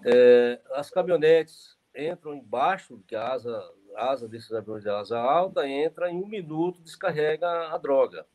[0.04, 6.10] É, as caminhonetes entram embaixo, que a asa, asa desses aviões de asa alta entra
[6.10, 8.26] em um minuto, descarrega a droga.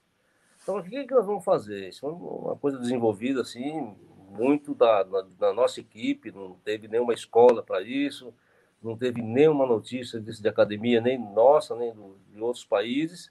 [0.62, 1.88] Então, o que, que nós vamos fazer?
[1.88, 3.94] Isso foi uma coisa desenvolvida assim,
[4.30, 8.34] muito da, da, da nossa equipe, não teve nenhuma escola para isso,
[8.82, 13.30] não teve nenhuma notícia disso de academia, nem nossa, nem do, de outros países.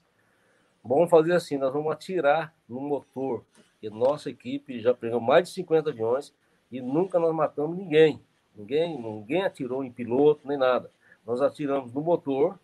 [0.82, 3.44] Vamos fazer assim, nós vamos atirar no motor,
[3.80, 6.32] que nossa equipe já pegou mais de 50 aviões
[6.70, 8.20] e nunca nós matamos ninguém.
[8.54, 10.90] Ninguém, ninguém atirou em piloto, nem nada.
[11.26, 12.58] Nós atiramos no motor,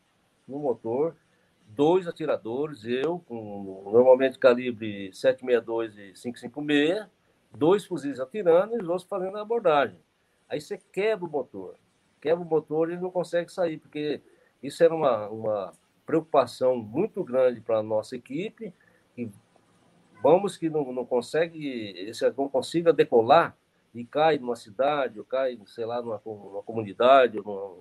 [0.46, 1.16] no motor,
[1.66, 7.06] dois atiradores, eu, com normalmente calibre 762 e 556,
[7.52, 9.98] dois fuzis atirando e os outros fazendo a abordagem.
[10.48, 11.74] Aí você quebra o motor.
[12.20, 14.20] Quebra o motor e ele não consegue sair, porque
[14.62, 15.72] isso era uma, uma
[16.06, 18.72] preocupação muito grande para a nossa equipe,
[19.16, 19.28] que
[20.22, 23.56] vamos que não, não consegue, esse não consiga decolar
[23.92, 27.74] e cai numa cidade, ou cai, sei lá, numa, numa comunidade, numa,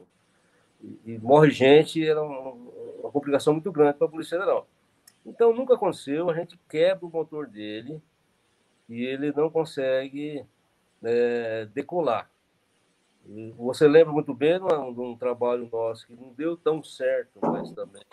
[1.06, 4.68] e, morre gente, era uma, uma complicação muito grande para a Polícia Federal.
[5.26, 8.02] Então, nunca aconteceu, a gente quebra o motor dele
[8.90, 10.46] e ele não consegue
[11.04, 12.30] é, decolar.
[13.28, 17.40] E você lembra muito bem um, de um trabalho nosso que não deu tão certo,
[17.42, 18.04] mas também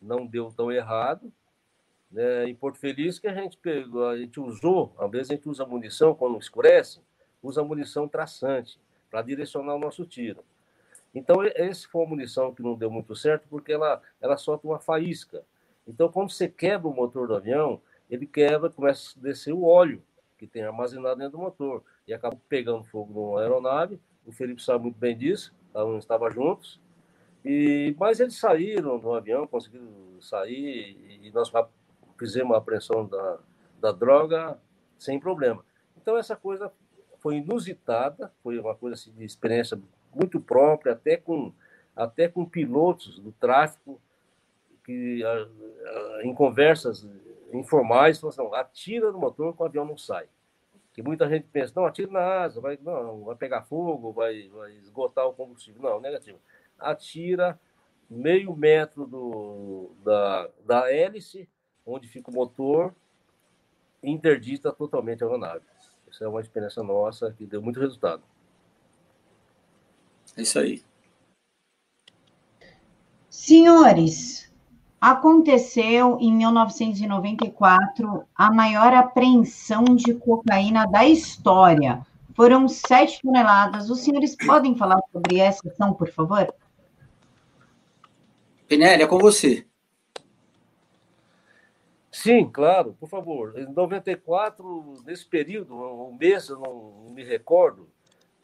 [0.00, 1.32] não deu tão errado,
[2.10, 5.48] né, em Porto Feliz, que a gente pegou, a gente usou, às vezes a gente
[5.48, 7.00] usa munição quando escurece,
[7.42, 8.78] usa munição traçante
[9.10, 10.44] para direcionar o nosso tiro.
[11.14, 14.80] Então, esse foi uma munição que não deu muito certo, porque ela, ela solta uma
[14.80, 15.44] faísca.
[15.86, 20.02] Então, quando você quebra o motor do avião, ele quebra, começa a descer o óleo
[20.36, 21.84] que tem armazenado dentro do motor.
[22.06, 24.00] E acaba pegando fogo numa aeronave.
[24.26, 26.80] O Felipe sabe muito bem disso, não estava juntos.
[27.44, 29.86] E, mas eles saíram do avião, conseguiram
[30.20, 31.52] sair, e nós
[32.18, 33.38] fizemos a apreensão da,
[33.80, 34.58] da droga
[34.98, 35.64] sem problema.
[36.00, 36.72] Então, essa coisa
[37.18, 39.78] foi inusitada, foi uma coisa assim, de experiência
[40.14, 41.52] muito própria, até com,
[41.94, 44.00] até com pilotos do tráfico,
[44.84, 45.22] que
[46.22, 47.08] em conversas
[47.52, 50.26] informais, falam assim, atira no motor que o avião não sai.
[50.92, 54.72] Que muita gente pensa, não, atira na asa, vai, não, vai pegar fogo, vai, vai
[54.76, 55.82] esgotar o combustível.
[55.82, 56.38] Não, negativo.
[56.78, 57.58] Atira
[58.08, 61.48] meio metro do, da, da hélice,
[61.84, 62.94] onde fica o motor,
[64.02, 65.64] interdita totalmente a aeronave.
[66.08, 68.22] Isso é uma experiência nossa que deu muito resultado.
[70.36, 70.82] É isso aí.
[73.30, 74.52] Senhores,
[75.00, 82.04] aconteceu em 1994 a maior apreensão de cocaína da história.
[82.34, 83.90] Foram sete toneladas.
[83.90, 86.52] Os senhores podem falar sobre essa ação, por favor?
[88.66, 89.66] Penelli, é com você.
[92.10, 93.58] Sim, claro, por favor.
[93.58, 97.88] Em 94, nesse período, um mês, eu não, me recordo,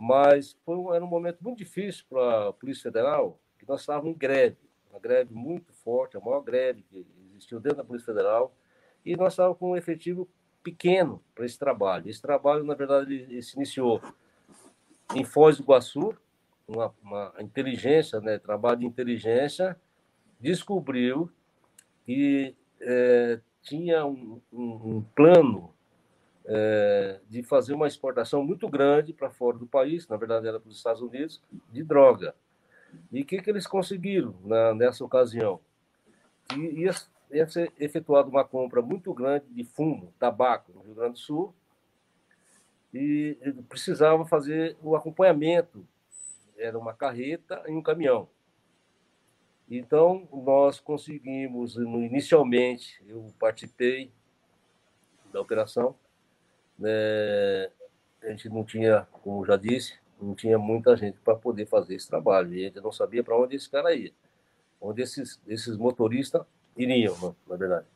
[0.00, 4.10] mas foi um, era um momento muito difícil para a Polícia Federal, que nós estávamos
[4.10, 4.56] em greve,
[4.90, 8.56] uma greve muito forte, a maior greve que existiu dentro da Polícia Federal,
[9.04, 10.26] e nós estávamos com um efetivo
[10.62, 12.08] pequeno para esse trabalho.
[12.08, 14.00] Esse trabalho, na verdade, ele se iniciou
[15.14, 16.16] em Foz do Iguaçu,
[16.66, 19.78] uma, uma inteligência, né, trabalho de inteligência,
[20.40, 21.30] descobriu
[22.06, 25.74] que é, tinha um, um, um plano
[26.44, 30.68] é, de fazer uma exportação muito grande para fora do país, na verdade era para
[30.68, 32.34] os Estados Unidos, de droga.
[33.12, 35.60] E o que, que eles conseguiram na, nessa ocasião?
[36.48, 36.90] Que ia,
[37.30, 41.54] ia ser efetuada uma compra muito grande de fumo, tabaco, no Rio Grande do Sul,
[42.92, 45.86] e precisava fazer o acompanhamento.
[46.56, 48.28] Era uma carreta e um caminhão.
[49.70, 54.10] Então, nós conseguimos, inicialmente, eu participei
[55.32, 55.94] da operação,
[56.80, 57.70] né?
[58.22, 62.08] a gente não tinha, como já disse, não tinha muita gente para poder fazer esse
[62.08, 64.12] trabalho, e a gente não sabia para onde esse cara ia,
[64.80, 66.42] onde esses, esses motoristas
[66.76, 67.86] iriam, né, na verdade.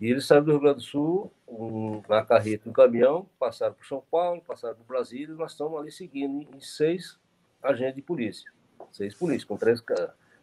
[0.00, 3.86] E eles saíram do Rio Grande do Sul, um, na carreta, um caminhão, passaram por
[3.86, 7.18] São Paulo, passaram por Brasília, e nós estamos ali seguindo em seis
[7.62, 8.50] agentes de polícia,
[8.90, 9.82] seis polícias, com três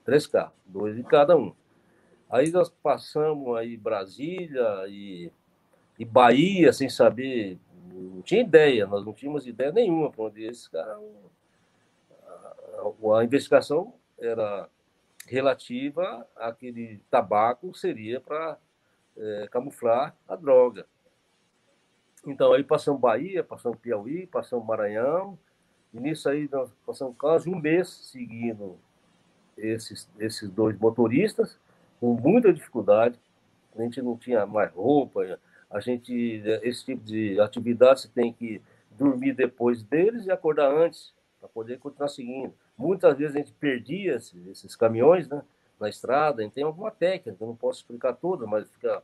[0.03, 1.53] três carros, dois de cada um.
[2.29, 5.29] Aí nós passamos aí Brasília e,
[6.01, 7.59] e Bahia sem saber,
[7.93, 10.99] não tinha ideia, nós não tínhamos ideia nenhuma para onde esse cara.
[12.17, 14.67] A, a investigação era
[15.27, 18.57] relativa àquele tabaco seria para
[19.15, 20.87] é, camuflar a droga.
[22.25, 25.37] Então aí passamos Bahia, passamos Piauí, passamos Maranhão,
[25.93, 28.79] e nisso aí nós passamos quase um mês seguindo
[29.55, 31.59] esses, esses dois motoristas
[31.99, 33.19] com muita dificuldade.
[33.75, 35.37] A gente não tinha mais roupa,
[35.71, 38.61] a gente, esse tipo de atividade, você tem que
[38.91, 42.53] dormir depois deles e acordar antes para poder continuar seguindo.
[42.77, 45.41] Muitas vezes a gente perdia esses, esses caminhões né,
[45.79, 49.01] na estrada, a gente tem alguma técnica, eu não posso explicar toda, mas fica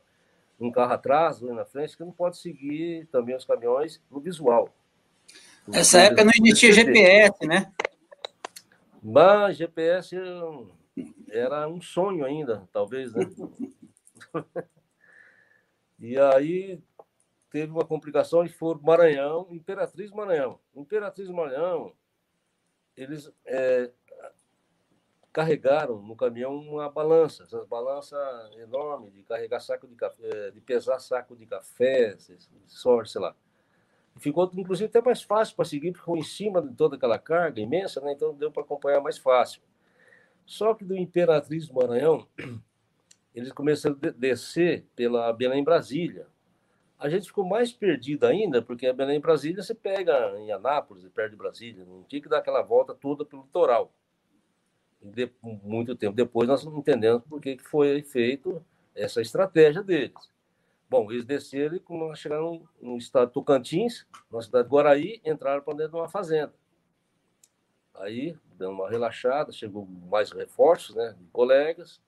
[0.60, 4.68] um carro atrás, dois na frente, que não pode seguir também os caminhões no visual.
[5.66, 7.72] Nessa época não existia GPS, né?
[9.02, 10.16] Mas GPS
[11.30, 13.24] era um sonho ainda, talvez, né?
[15.98, 16.80] e aí
[17.50, 20.60] teve uma complicação e foram Maranhão, Imperatriz Maranhão.
[20.74, 21.92] Imperatriz Maranhão,
[22.96, 23.90] eles é,
[25.32, 28.16] carregaram no caminhão uma balança, essa balança
[28.56, 32.16] enorme de carregar saco de café, de pesar saco de café,
[32.66, 33.34] sorte, sei lá.
[34.16, 37.60] Ficou, inclusive, até mais fácil para seguir, porque ficou em cima de toda aquela carga
[37.60, 38.12] imensa, né?
[38.12, 39.62] então deu para acompanhar mais fácil.
[40.44, 42.26] Só que do Imperatriz do Maranhão,
[43.38, 46.26] eles começaram a descer pela Belém Brasília.
[46.98, 51.30] A gente ficou mais perdido ainda, porque a Belém Brasília você pega em Anápolis, perto
[51.30, 53.92] de Brasília, não tinha que dar aquela volta toda pelo litoral.
[55.00, 58.60] De, muito tempo depois nós entendemos por que foi feito
[58.92, 60.28] essa estratégia deles.
[60.90, 65.62] Bom, eles desceram e quando chegaram no, estado de Tocantins, na cidade de Guaraí, entraram
[65.62, 66.52] para dentro de uma fazenda.
[67.94, 72.00] Aí, deu uma relaxada, chegou mais reforços, né, de colegas,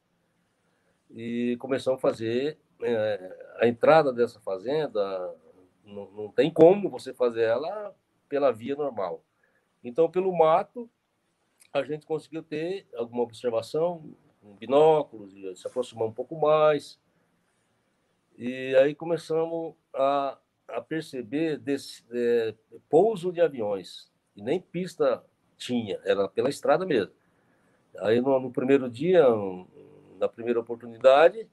[1.11, 5.35] e começamos a fazer é, a entrada dessa fazenda.
[5.85, 7.95] Não, não tem como você fazer ela
[8.29, 9.25] pela via normal.
[9.83, 10.89] Então, pelo mato,
[11.73, 16.99] a gente conseguiu ter alguma observação, com binóculos, se aproximar um pouco mais,
[18.43, 22.55] e aí começamos a, a perceber desse, é,
[22.89, 24.11] pouso de aviões.
[24.35, 25.23] E nem pista
[25.59, 27.13] tinha, era pela estrada mesmo.
[27.99, 29.27] Aí no, no primeiro dia,
[30.21, 31.49] na primeira oportunidade,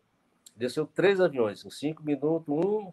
[0.55, 1.65] desceu três aviões.
[1.65, 2.91] Em cinco minutos, um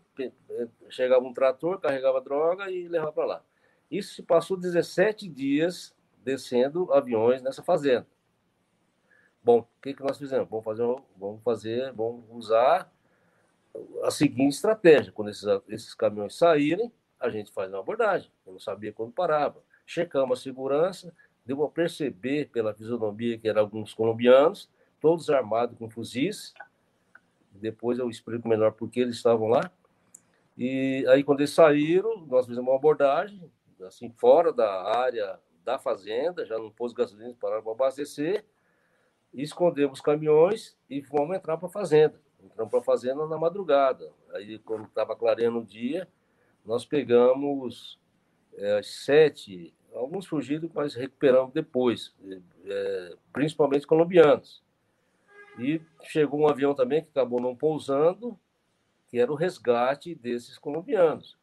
[0.89, 3.45] chegava um trator, carregava droga e levava para lá.
[3.91, 8.07] Isso se passou 17 dias descendo aviões nessa fazenda.
[9.43, 10.49] Bom, o que, que nós fizemos?
[10.49, 10.85] Vamos fazer,
[11.17, 12.91] vamos fazer, vamos usar
[14.03, 18.31] a seguinte estratégia: quando esses, esses caminhões saírem, a gente faz uma abordagem.
[18.47, 19.63] Eu não sabia quando parava.
[19.87, 21.13] Checamos a segurança,
[21.45, 24.71] deu a perceber pela fisionomia que eram alguns colombianos,
[25.05, 26.55] todos armados com fuzis.
[27.53, 29.71] Depois eu explico melhor por que eles estavam lá.
[30.57, 33.53] E aí, quando eles saíram, nós fizemos uma abordagem,
[33.87, 38.47] assim, fora da área da fazenda, já no posto de gasolina, para abastecer,
[39.35, 42.19] escondemos os caminhões e fomos entrar para a fazenda.
[42.43, 44.11] Entramos para a fazenda na madrugada.
[44.33, 46.09] Aí, quando estava clareando o dia,
[46.65, 48.01] nós pegamos
[48.55, 52.15] é, sete, alguns fugidos, mas recuperamos depois,
[52.65, 54.65] é, principalmente colombianos.
[55.59, 58.39] E chegou um avião também que acabou não pousando,
[59.09, 61.37] que era o resgate desses colombianos.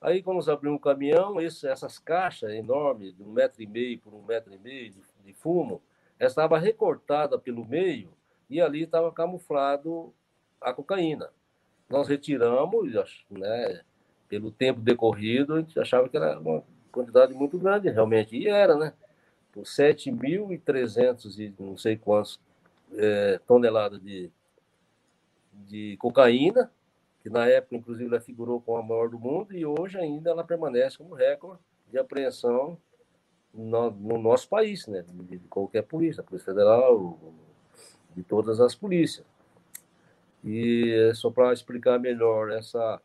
[0.00, 3.98] Aí, quando nós abrimos o caminhão, esse, essas caixas enormes, de um metro e meio
[3.98, 5.80] por um metro e meio de, de fumo,
[6.20, 8.10] estava recortada pelo meio
[8.48, 10.12] e ali estava camuflado
[10.60, 11.30] a cocaína.
[11.88, 12.92] Nós retiramos,
[13.30, 13.80] né,
[14.28, 18.76] pelo tempo decorrido, a gente achava que era uma quantidade muito grande, realmente, e era,
[18.76, 18.92] né?
[19.52, 22.40] Por 7.300 e não sei quantos
[22.92, 23.40] é,
[24.02, 24.30] de,
[25.52, 26.70] de cocaína,
[27.22, 30.44] que na época, inclusive, ela figurou como a maior do mundo, e hoje ainda ela
[30.44, 31.60] permanece como recorde
[31.90, 32.78] de apreensão
[33.52, 35.04] no, no nosso país, né?
[35.08, 37.18] De, qualquer polícia, Polícia Federal,
[38.14, 39.26] de todas as polícias.
[40.44, 43.00] E só para explicar melhor essa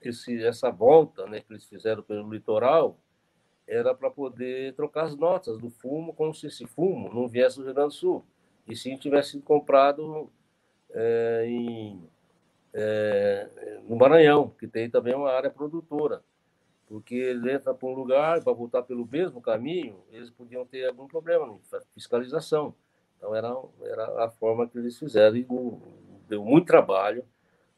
[0.00, 2.96] esse, essa volta né, que eles fizeram pelo litoral
[3.66, 7.64] era para poder trocar as notas do fumo, como se esse fumo não viesse do
[7.64, 8.24] Rio Grande do Sul,
[8.66, 10.30] e sim tivesse sido comprado
[10.90, 12.02] é, em,
[12.72, 13.48] é,
[13.88, 16.22] no Maranhão, que tem também uma área produtora,
[16.86, 21.06] porque ele entra para um lugar para voltar pelo mesmo caminho, eles podiam ter algum
[21.06, 22.74] problema na fiscalização.
[23.16, 25.46] Então era, era a forma que eles fizeram e
[26.28, 27.24] deu muito trabalho.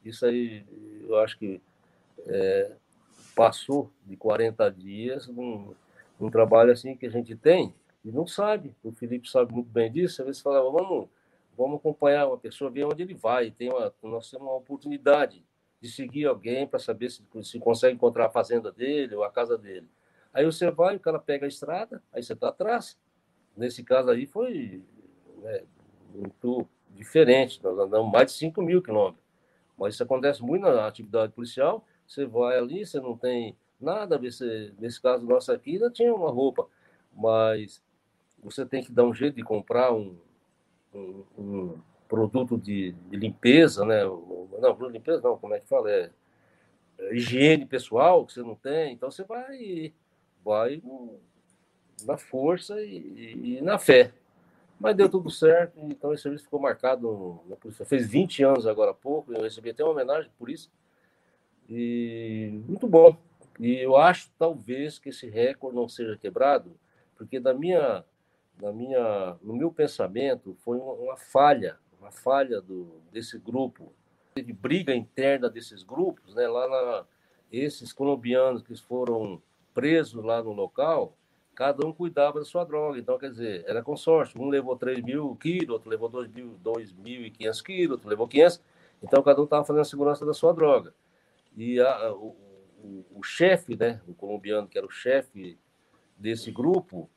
[0.05, 0.65] Isso aí,
[1.07, 1.61] eu acho que
[2.27, 2.73] é,
[3.35, 5.75] passou de 40 dias num,
[6.31, 7.75] trabalho assim que a gente tem
[8.05, 8.77] e não sabe.
[8.83, 10.21] O Felipe sabe muito bem disso.
[10.21, 11.09] Às vezes falava, vamos,
[11.57, 13.51] vamos acompanhar uma pessoa, ver onde ele vai.
[13.51, 15.43] Tem uma, nós temos uma oportunidade
[15.81, 19.57] de seguir alguém para saber se, se consegue encontrar a fazenda dele ou a casa
[19.57, 19.89] dele.
[20.33, 22.99] Aí você vai, o cara pega a estrada, aí você está atrás.
[23.57, 24.83] Nesse caso aí foi
[25.39, 25.63] né,
[26.13, 27.63] muito diferente.
[27.63, 29.23] Nós andamos mais de 5 mil quilômetros.
[29.79, 31.85] Mas isso acontece muito na atividade policial.
[32.07, 34.19] Você vai ali, você não tem nada.
[34.19, 36.67] Você, nesse caso nosso aqui, ainda tinha uma roupa.
[37.13, 37.83] Mas
[38.45, 40.17] você tem que dar um jeito de comprar um,
[40.95, 44.05] um, um produto de, de, limpeza, né?
[44.05, 45.91] Não, produto de limpeza não, como é que fala?
[45.91, 46.11] É,
[46.99, 48.93] é higiene pessoal que você não tem.
[48.93, 49.93] Então você vai,
[50.45, 50.83] vai
[52.05, 54.13] na força e, e, na fé.
[54.79, 57.87] Mas deu tudo certo, então esse serviço ficou marcado na polícia.
[57.87, 60.71] Fez 20 anos agora há pouco, eu recebi até uma homenagem por isso.
[61.69, 63.17] E muito bom.
[63.59, 66.77] E eu acho talvez que esse recorde não seja quebrado,
[67.17, 68.05] porque da minha,
[68.59, 73.93] da minha, no meu pensamento foi uma, uma falha, uma falha do, desse grupo.
[74.35, 76.47] Teve briga interna desses grupos, né?
[76.47, 77.05] Lá na,
[77.53, 79.41] esses colombianos que foram
[79.73, 81.17] presos lá no local,
[81.55, 82.99] cada um cuidava da sua droga.
[82.99, 84.41] Então, quer dizer, era consórcio.
[84.41, 88.61] Um levou 3 mil quilos, outro levou 2.500 quilos, outro levou 500.
[89.03, 90.95] Então, cada um estava fazendo a segurança da sua droga.
[91.57, 92.37] E a, o,
[92.83, 95.59] o, o chefe, né, o colombiano, que era o chefe
[96.17, 97.09] desse grupo,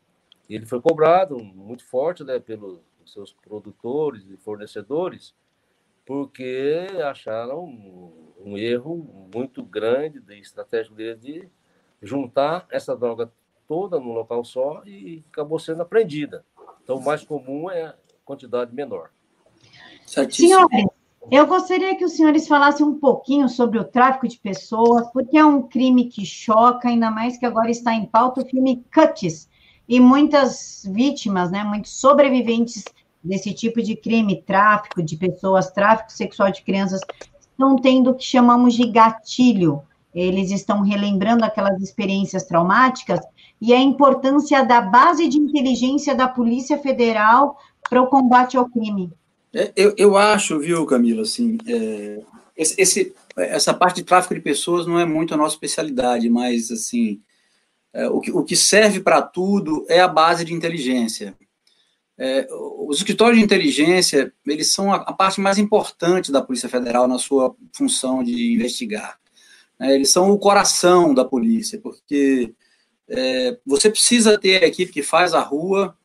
[0.55, 5.33] ele foi cobrado muito forte né, pelos seus produtores e fornecedores,
[6.05, 11.49] porque acharam um, um erro muito grande de estratégia dele de
[12.01, 13.31] juntar essa droga
[13.67, 16.45] toda num local só e acabou sendo apreendida.
[16.83, 19.09] Então, o mais comum é a quantidade menor.
[20.05, 20.85] Senhores,
[21.29, 25.43] eu gostaria que os senhores falassem um pouquinho sobre o tráfico de pessoas, porque é
[25.43, 29.49] um crime que choca, ainda mais que agora está em pauta o filme Cuts,
[29.87, 32.83] e muitas vítimas, né, muitos sobreviventes
[33.23, 37.01] desse tipo de crime, tráfico de pessoas, tráfico sexual de crianças,
[37.39, 39.81] estão tendo o que chamamos de gatilho.
[40.13, 43.19] Eles estão relembrando aquelas experiências traumáticas
[43.61, 47.57] e a importância da base de inteligência da Polícia Federal
[47.89, 49.11] para o combate ao crime.
[49.53, 52.21] É, eu, eu acho, viu, Camila, assim, é,
[52.55, 57.19] esse, essa parte de tráfico de pessoas não é muito a nossa especialidade, mas, assim,
[57.93, 61.37] é, o, que, o que serve para tudo é a base de inteligência.
[62.17, 67.07] É, os escritórios de inteligência, eles são a, a, parte mais importante da Polícia Federal
[67.07, 69.19] na sua função de investigar.
[69.79, 72.53] É, eles são o coração da polícia, porque
[73.07, 75.95] é, você precisa ter a equipe que faz a rua,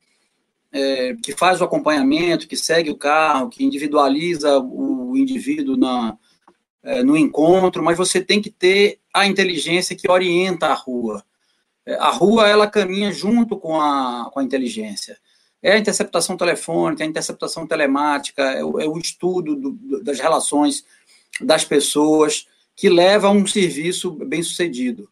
[0.70, 6.16] é, que faz o acompanhamento, que segue o carro, que individualiza o indivíduo na,
[6.82, 11.24] é, no encontro, mas você tem que ter a inteligência que orienta a rua.
[11.86, 15.18] É, a rua, ela caminha junto com a, com a inteligência.
[15.62, 20.84] É a interceptação telefônica, a interceptação telemática, é o, é o estudo do, das relações
[21.40, 25.08] das pessoas que leva a um serviço bem sucedido.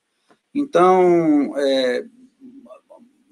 [0.54, 2.04] Então, é,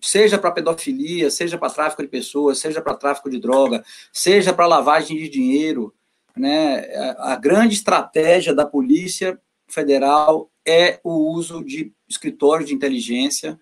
[0.00, 4.66] seja para pedofilia, seja para tráfico de pessoas, seja para tráfico de droga, seja para
[4.66, 5.92] lavagem de dinheiro,
[6.36, 6.80] né?
[7.18, 13.58] A, a grande estratégia da Polícia Federal é o uso de escritórios de inteligência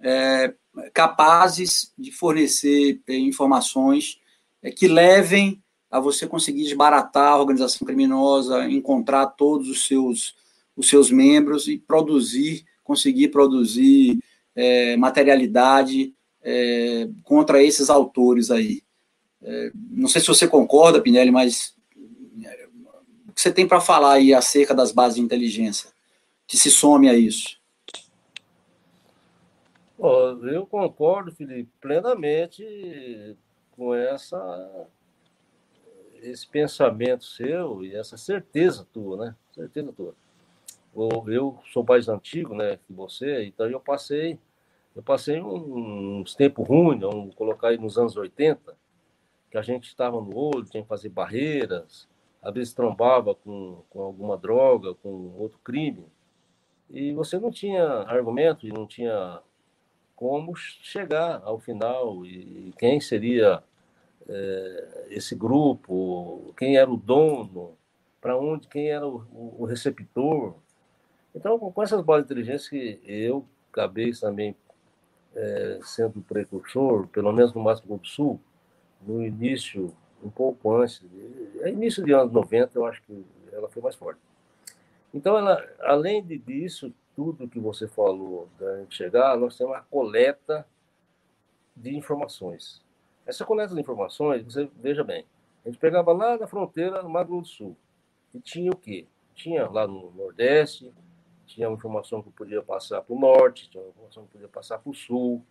[0.00, 0.54] é,
[0.94, 4.18] capazes de fornecer é, informações
[4.62, 10.34] é, que levem a você conseguir desbaratar a organização criminosa, encontrar todos os seus,
[10.74, 14.18] os seus membros e produzir, conseguir produzir
[14.54, 18.82] é, materialidade é, contra esses autores aí.
[19.42, 21.74] É, não sei se você concorda, Pinelli, mas
[23.28, 25.90] o que você tem para falar aí acerca das bases de inteligência
[26.50, 27.60] que se some a isso?
[30.52, 33.36] Eu concordo, Felipe, plenamente
[33.70, 34.88] com essa
[36.20, 39.36] esse pensamento seu e essa certeza tua, né?
[39.54, 40.12] Certeza tua.
[41.28, 44.36] Eu sou mais antigo, né, que você, então eu passei
[44.94, 48.76] eu passei uns tempos ruins, vamos colocar aí nos anos 80,
[49.48, 52.08] que a gente estava no olho, tinha que fazer barreiras,
[52.42, 56.04] às vezes trombava com, com alguma droga, com outro crime,
[56.90, 59.40] e você não tinha argumento e não tinha
[60.16, 63.62] como chegar ao final e quem seria
[64.28, 67.76] é, esse grupo, quem era o dono,
[68.20, 69.24] para onde, quem era o,
[69.58, 70.54] o, receptor.
[71.34, 74.54] Então, com essas bases de inteligência que eu acabei também
[75.34, 78.40] é, sendo precursor, pelo menos no Mato Grosso do Sul,
[79.00, 81.02] no início, um pouco antes,
[81.60, 84.20] é início de anos 90, eu acho que ela foi mais forte.
[85.12, 90.66] Então, ela, além disso, tudo que você falou da gente chegar, nós temos uma coleta
[91.76, 92.82] de informações.
[93.26, 95.26] Essa coleta de informações, você veja bem,
[95.64, 97.76] a gente pegava lá na fronteira no Mato Grosso do Sul,
[98.34, 99.06] e tinha o quê?
[99.34, 100.92] Tinha lá no Nordeste,
[101.46, 104.78] tinha uma informação que podia passar para o norte, tinha uma informação que podia passar
[104.78, 105.44] para o sul.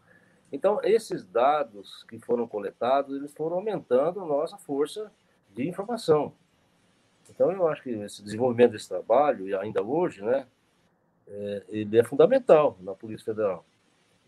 [0.51, 5.12] Então, esses dados que foram coletados, eles foram aumentando a nossa força
[5.53, 6.34] de informação.
[7.30, 10.45] Então, eu acho que esse desenvolvimento desse trabalho, e ainda hoje, né,
[11.27, 13.65] é, ele é fundamental na Polícia Federal.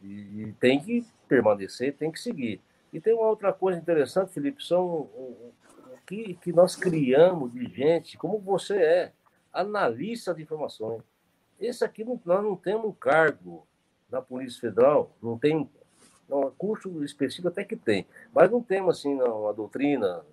[0.01, 2.61] E, e, tem que permanecer, tem que seguir.
[2.93, 5.53] E tem uma outra coisa interessante, Felipe, são o,
[5.93, 9.11] o que, que nós criamos de gente, como você é,
[9.53, 11.01] analista de informações.
[11.59, 13.65] Esse aqui, nós não temos um cargo
[14.11, 15.69] na Polícia Federal, não tem
[16.27, 20.23] Não, curso específico até que tem, mas não temos assim uma doutrina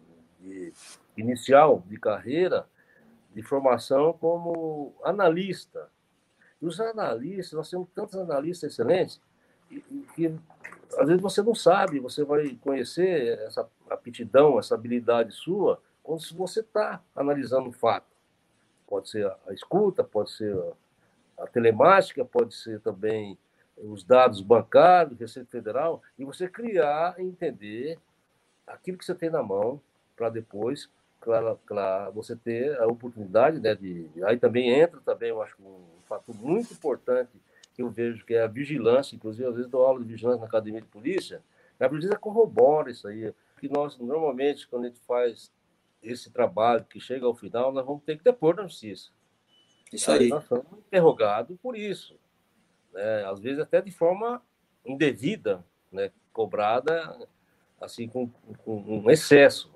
[0.40, 0.72] de,
[1.16, 2.66] inicial de carreira
[3.34, 5.90] de formação como analista.
[6.60, 9.20] E os analistas, nós temos tantos analistas excelentes
[10.14, 10.34] que
[10.98, 16.60] às vezes você não sabe, você vai conhecer essa aptidão, essa habilidade sua, quando você
[16.60, 18.06] está analisando o fato.
[18.86, 20.56] Pode ser a escuta, pode ser
[21.38, 23.38] a telemática, pode ser também
[23.76, 27.98] os dados bancários, Receita Federal, e você criar e entender
[28.66, 29.80] aquilo que você tem na mão
[30.18, 30.90] para depois,
[31.20, 36.02] claro, claro, você ter a oportunidade, né, de, aí também entra também, eu acho um
[36.06, 37.30] fato muito importante
[37.74, 40.46] que eu vejo que é a vigilância, inclusive às vezes dou aula de vigilância na
[40.46, 41.42] academia de polícia,
[41.78, 45.52] a polícia corrobora isso aí, que nós normalmente quando a gente faz
[46.02, 49.10] esse trabalho que chega ao final, nós vamos ter que depor na justiça.
[49.92, 50.28] Isso aí.
[50.28, 52.18] Nós somos interrogados por isso
[52.92, 53.24] né?
[53.24, 54.42] às vezes até de forma
[54.84, 56.10] indevida, né?
[56.32, 57.16] cobrada
[57.80, 58.28] assim com,
[58.64, 59.72] com um excesso.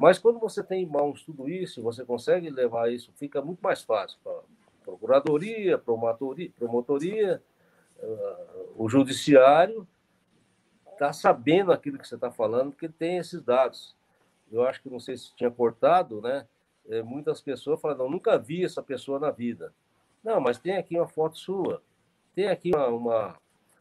[0.00, 3.82] Mas quando você tem em mãos tudo isso, você consegue levar isso, fica muito mais
[3.82, 4.40] fácil para
[4.82, 7.42] procuradoria, promotoria, promotoria
[7.98, 9.86] uh, o judiciário
[10.92, 13.94] está sabendo aquilo que você está falando, porque tem esses dados.
[14.50, 16.46] Eu acho que não sei se tinha cortado, né?
[16.88, 19.72] É, muitas pessoas falam, não, nunca vi essa pessoa na vida.
[20.24, 21.82] Não, mas tem aqui uma foto sua
[22.34, 23.36] tem aqui uma, uma,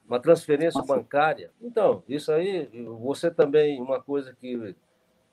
[0.06, 0.94] uma transferência Nossa.
[0.94, 1.52] bancária.
[1.62, 2.66] Então, isso aí,
[3.00, 4.76] você também, uma coisa que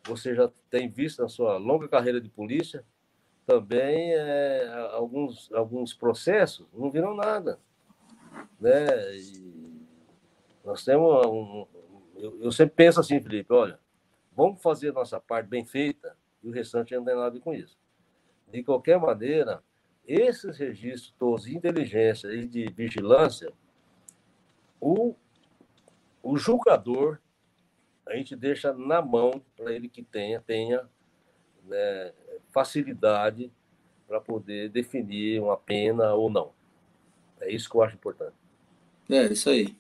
[0.07, 2.85] você já tem visto na sua longa carreira de polícia,
[3.47, 7.59] também é, alguns, alguns processos não viram nada.
[8.61, 9.17] Né?
[9.17, 9.57] E
[10.65, 11.67] nós temos um,
[12.17, 13.79] eu, eu, sempre penso assim, Felipe, olha,
[14.35, 17.79] vamos fazer a nossa parte bem feita e o restante não tem nada com isso.
[18.51, 19.63] De qualquer maneira,
[20.07, 23.53] esses registros todos de inteligência e de vigilância,
[24.81, 25.15] o,
[26.23, 27.19] o julgador,
[28.07, 30.83] a gente deixa na mão para ele que tenha, tenha
[31.65, 32.13] né,
[32.53, 33.51] facilidade
[34.07, 36.53] para poder definir uma pena ou não.
[37.41, 38.35] É isso que eu acho importante.
[39.11, 39.77] É, isso aí.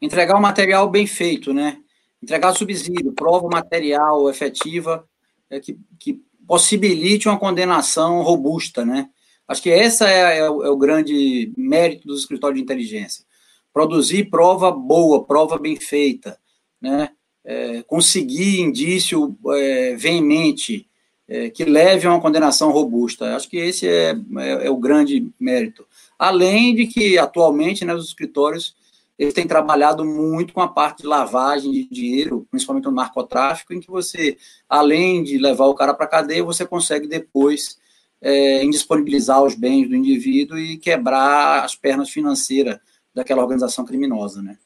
[0.00, 1.82] Entregar o material bem feito, né?
[2.22, 5.08] Entregar subsídio, prova material efetiva
[5.50, 9.10] é, que, que possibilite uma condenação robusta, né?
[9.46, 13.24] Acho que essa é, é, é o grande mérito dos escritórios de inteligência.
[13.72, 16.38] Produzir prova boa, prova bem feita,
[16.80, 17.10] né?
[17.44, 20.86] É, conseguir indício é, veemente
[21.28, 23.36] é, que leve a uma condenação robusta.
[23.36, 25.86] Acho que esse é, é, é, o grande mérito.
[26.18, 28.76] Além de que, atualmente, né, os escritórios
[29.18, 33.80] eles têm trabalhado muito com a parte de lavagem de dinheiro, principalmente no narcotráfico, em
[33.80, 37.78] que você, além de levar o cara para a cadeia, você consegue depois
[38.20, 42.78] é, indisponibilizar os bens do indivíduo e quebrar as pernas financeiras
[43.12, 44.56] daquela organização criminosa, né?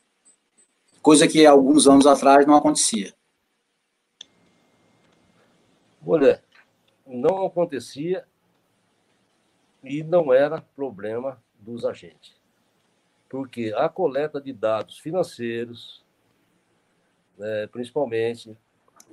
[1.02, 3.12] Coisa que alguns anos atrás não acontecia.
[6.06, 6.42] Olha,
[7.04, 8.24] não acontecia
[9.82, 12.40] e não era problema dos agentes.
[13.28, 16.04] Porque a coleta de dados financeiros,
[17.36, 18.56] né, principalmente,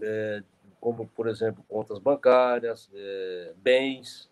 [0.01, 0.43] é,
[0.79, 4.29] como, por exemplo, contas bancárias, é, bens,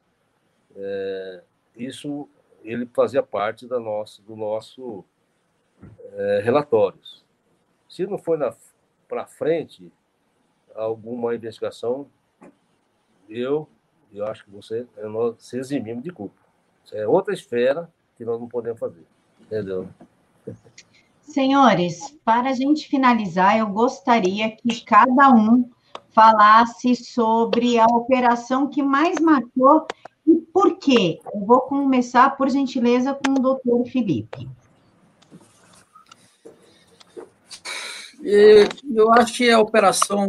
[0.75, 1.43] é,
[1.75, 2.29] isso
[2.63, 5.03] ele fazia parte da nossa, do nosso
[6.13, 7.26] é, relatórios.
[7.87, 8.37] Se não foi
[9.07, 9.91] para frente
[10.75, 12.07] alguma investigação,
[13.29, 13.67] eu,
[14.13, 16.39] eu acho que você, nós se eximimos de culpa.
[16.83, 19.05] Isso é outra esfera que nós não podemos fazer.
[19.41, 19.87] Entendeu?
[21.21, 25.69] Senhores, para a gente finalizar, eu gostaria que cada um
[26.09, 29.85] falasse sobre a operação que mais marcou
[30.25, 31.19] e por quê?
[31.33, 34.49] Eu vou começar, por gentileza, com o doutor Felipe.
[38.29, 40.27] Eu acho que a operação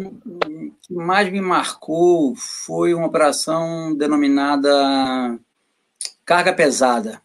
[0.83, 5.37] que mais me marcou foi uma operação denominada
[6.25, 7.21] carga pesada.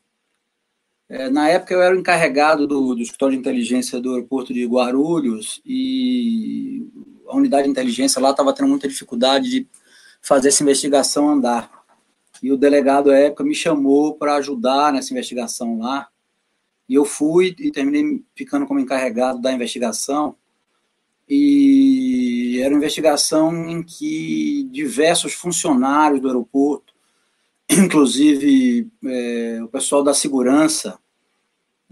[1.07, 4.65] É, na época eu era o encarregado do, do escritório de inteligência do aeroporto de
[4.65, 6.87] Guarulhos e
[7.27, 9.67] a unidade de inteligência lá estava tendo muita dificuldade de
[10.21, 11.69] fazer essa investigação andar.
[12.41, 16.07] E o delegado, à época, me chamou para ajudar nessa investigação lá.
[16.89, 20.35] E eu fui e terminei ficando como encarregado da investigação.
[21.27, 26.93] E era uma investigação em que diversos funcionários do aeroporto,
[27.69, 30.99] inclusive é, o pessoal da segurança,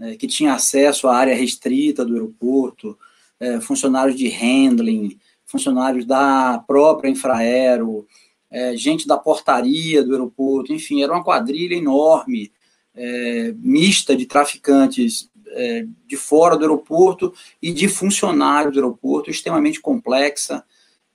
[0.00, 2.98] é, que tinha acesso à área restrita do aeroporto,
[3.38, 8.06] é, funcionários de handling, funcionários da própria Infraero,
[8.50, 12.52] é, gente da portaria do aeroporto, enfim, era uma quadrilha enorme,
[12.94, 19.80] é, mista de traficantes é, de fora do aeroporto e de funcionários do aeroporto, extremamente
[19.80, 20.64] complexa,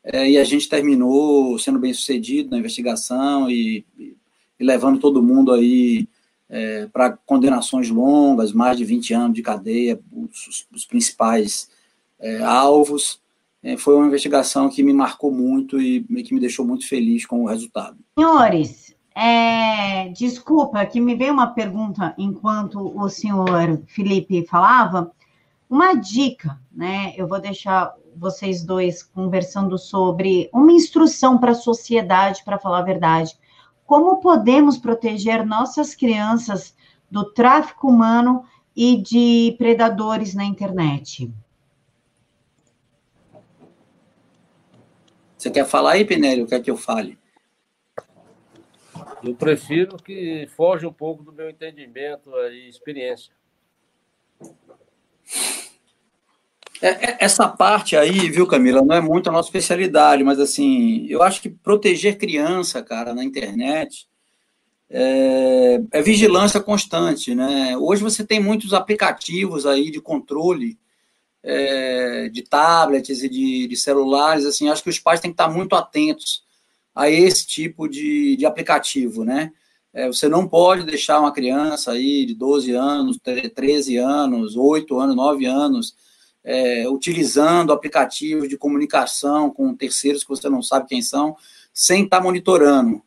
[0.04, 4.16] é, e a gente terminou sendo bem sucedido na investigação e, e
[4.64, 6.08] levando todo mundo aí
[6.50, 11.70] é, para condenações longas, mais de 20 anos de cadeia, os, os principais
[12.20, 13.20] é, alvos.
[13.62, 17.44] É, foi uma investigação que me marcou muito e que me deixou muito feliz com
[17.44, 17.98] o resultado.
[18.18, 18.87] Senhores,
[19.20, 25.12] é, desculpa, que me veio uma pergunta enquanto o senhor Felipe falava.
[25.68, 27.16] Uma dica, né?
[27.18, 32.84] Eu vou deixar vocês dois conversando sobre uma instrução para a sociedade, para falar a
[32.84, 33.36] verdade.
[33.88, 36.76] Como podemos proteger nossas crianças
[37.10, 38.44] do tráfico humano
[38.76, 41.34] e de predadores na internet?
[45.36, 46.46] Você quer falar aí, Penélio?
[46.46, 47.18] Quer que eu fale?
[49.28, 53.34] Eu prefiro que foge um pouco do meu entendimento e experiência.
[56.82, 61.06] É, é, essa parte aí, viu, Camila, não é muito a nossa especialidade, mas assim,
[61.10, 64.08] eu acho que proteger criança, cara, na internet
[64.90, 67.76] é, é, vigilância constante, né?
[67.76, 70.80] Hoje você tem muitos aplicativos aí de controle
[71.44, 75.50] é, de tablets e de, de, celulares, assim, acho que os pais têm que estar
[75.50, 76.47] muito atentos
[76.98, 79.52] a esse tipo de, de aplicativo, né?
[79.94, 83.20] É, você não pode deixar uma criança aí de 12 anos,
[83.54, 85.96] 13 anos, 8 anos, 9 anos,
[86.44, 91.36] é, utilizando aplicativos de comunicação com terceiros que você não sabe quem são,
[91.72, 93.00] sem estar monitorando.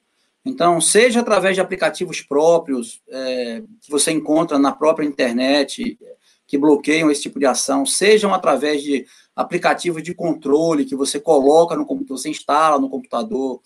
[0.45, 5.99] Então, seja através de aplicativos próprios é, que você encontra na própria internet,
[6.47, 11.77] que bloqueiam esse tipo de ação, sejam através de aplicativos de controle que você coloca
[11.77, 13.61] no computador, você instala no computador,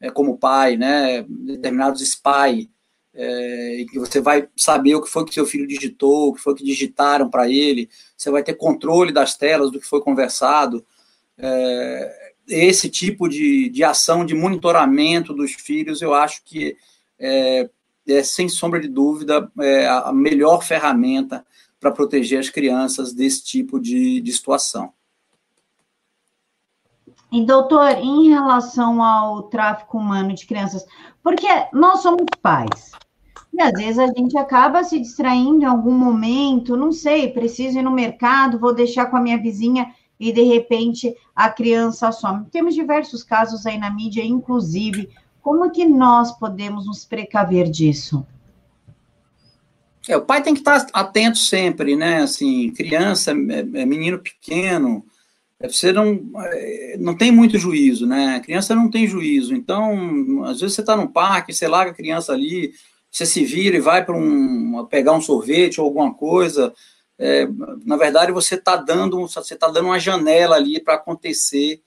[0.00, 2.70] é, como pai, né, determinados spy,
[3.14, 6.54] é, que você vai saber o que foi que seu filho digitou, o que foi
[6.54, 10.84] que digitaram para ele, você vai ter controle das telas do que foi conversado.
[11.36, 16.76] É, esse tipo de, de ação de monitoramento dos filhos, eu acho que
[17.18, 17.68] é,
[18.06, 21.44] é sem sombra de dúvida, é a melhor ferramenta
[21.80, 24.92] para proteger as crianças desse tipo de, de situação.
[27.30, 30.86] E, doutor, em relação ao tráfico humano de crianças,
[31.22, 32.92] porque nós somos pais,
[33.52, 37.82] e às vezes a gente acaba se distraindo em algum momento, não sei, preciso ir
[37.82, 42.46] no mercado, vou deixar com a minha vizinha e de repente a criança some.
[42.50, 45.08] Temos diversos casos aí na mídia, inclusive.
[45.40, 48.26] Como é que nós podemos nos precaver disso?
[50.08, 52.22] É, o pai tem que estar atento sempre, né?
[52.22, 55.04] Assim, criança, é, é menino pequeno,
[55.60, 56.20] você não,
[56.98, 58.36] não tem muito juízo, né?
[58.36, 59.54] A criança não tem juízo.
[59.54, 62.72] Então, às vezes você está num parque, você larga a criança ali,
[63.10, 66.72] você se vira e vai para um, pegar um sorvete ou alguma coisa,
[67.18, 67.48] é,
[67.84, 71.82] na verdade você está dando você está dando uma janela ali para acontecer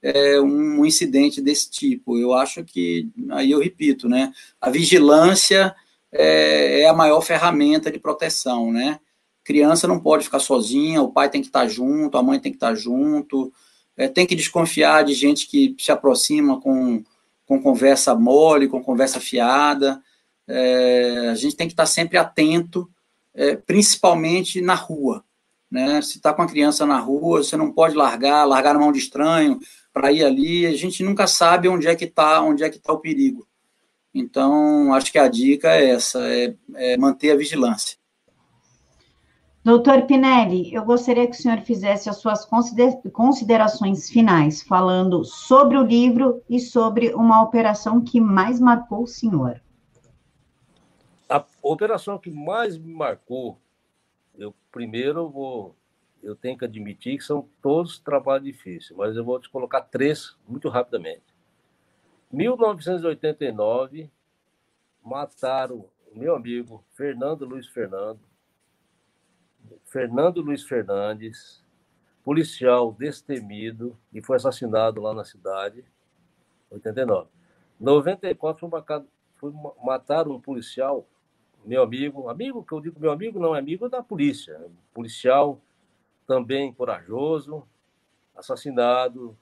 [0.00, 2.18] é, um incidente desse tipo.
[2.18, 4.32] Eu acho que aí eu repito, né?
[4.60, 5.74] A vigilância
[6.12, 9.00] é, é a maior ferramenta de proteção, né?
[9.46, 12.56] Criança não pode ficar sozinha, o pai tem que estar junto, a mãe tem que
[12.56, 13.52] estar junto,
[13.96, 17.04] é, tem que desconfiar de gente que se aproxima com,
[17.46, 20.02] com conversa mole, com conversa fiada.
[20.48, 22.90] É, a gente tem que estar sempre atento,
[23.32, 25.22] é, principalmente na rua.
[25.70, 26.02] Né?
[26.02, 28.98] Se está com a criança na rua, você não pode largar, largar na mão de
[28.98, 29.60] estranho
[29.92, 30.66] para ir ali.
[30.66, 33.46] A gente nunca sabe onde é que está, onde é que está o perigo.
[34.12, 37.96] Então, acho que a dica é essa, é, é manter a vigilância.
[39.66, 42.48] Doutor Pinelli, eu gostaria que o senhor fizesse as suas
[43.12, 49.60] considerações finais, falando sobre o livro e sobre uma operação que mais marcou o senhor.
[51.28, 53.58] A operação que mais me marcou,
[54.38, 55.74] eu primeiro vou,
[56.22, 60.36] eu tenho que admitir que são todos trabalhos difíceis, mas eu vou te colocar três
[60.46, 61.24] muito rapidamente.
[62.30, 64.08] 1989,
[65.02, 68.20] mataram meu amigo Fernando Luiz Fernando,
[69.86, 71.64] Fernando Luiz Fernandes,
[72.24, 75.84] policial destemido, e foi assassinado lá na cidade,
[76.70, 77.28] 89.
[77.78, 81.06] 94 foi, marcado, foi matar um policial
[81.64, 84.60] meu amigo, amigo que eu digo meu amigo não é amigo da polícia,
[84.94, 85.60] policial
[86.26, 87.66] também corajoso,
[88.36, 89.36] assassinado.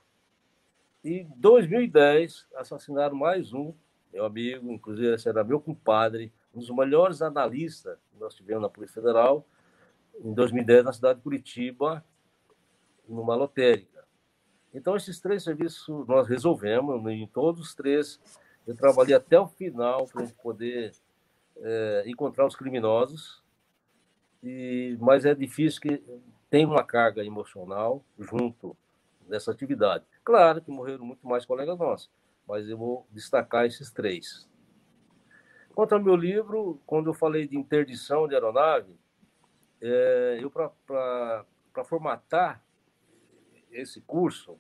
[1.03, 3.75] E 2010 assassinaram mais um,
[4.13, 8.71] meu amigo, inclusive esse era meu compadre, um dos melhores analistas que nós tivemos na
[8.71, 9.47] Polícia Federal,
[10.23, 12.05] em 2010 na cidade de Curitiba,
[13.09, 14.05] numa lotérica.
[14.73, 18.21] Então esses três serviços nós resolvemos, em todos os três
[18.67, 20.93] eu trabalhei até o final para poder
[21.57, 23.43] é, encontrar os criminosos
[24.43, 26.03] e, mas é difícil que
[26.51, 28.77] tem uma carga emocional junto
[29.29, 30.05] dessa atividade.
[30.23, 32.11] Claro que morreram muito mais colegas nossos,
[32.47, 34.49] mas eu vou destacar esses três.
[35.75, 38.95] Quanto ao meu livro, quando eu falei de interdição de aeronave,
[39.85, 42.63] é, eu para formatar
[43.71, 44.57] esse curso,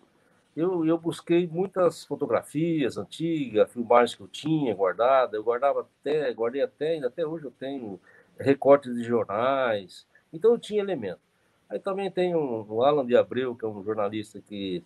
[0.56, 5.36] eu, eu busquei muitas fotografias antigas, filmagens que eu tinha guardada.
[5.36, 7.98] Eu guardava até, guardei até, ainda até hoje eu tenho
[8.38, 10.06] recortes de jornais.
[10.32, 11.20] Então eu tinha elemento.
[11.68, 14.84] Aí também tem um, o Alan de Abreu, que é um jornalista que,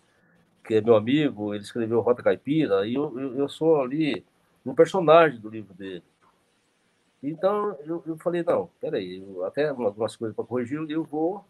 [0.63, 4.25] que é meu amigo, ele escreveu Rota Caipira, e eu, eu, eu sou ali
[4.65, 6.03] um personagem do livro dele.
[7.21, 11.43] Então eu, eu falei, não, peraí, eu, até algumas coisas para corrigir, eu vou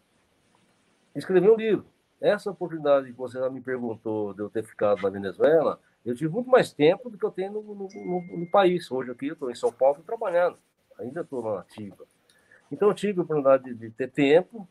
[1.14, 1.86] escrever um livro.
[2.20, 6.32] Essa oportunidade que você já me perguntou de eu ter ficado na Venezuela, eu tive
[6.32, 8.90] muito mais tempo do que eu tenho no, no, no, no país.
[8.90, 10.58] Hoje aqui eu estou em São Paulo trabalhando,
[10.98, 12.04] ainda estou na ativa.
[12.70, 14.68] Então eu tive a oportunidade de, de ter tempo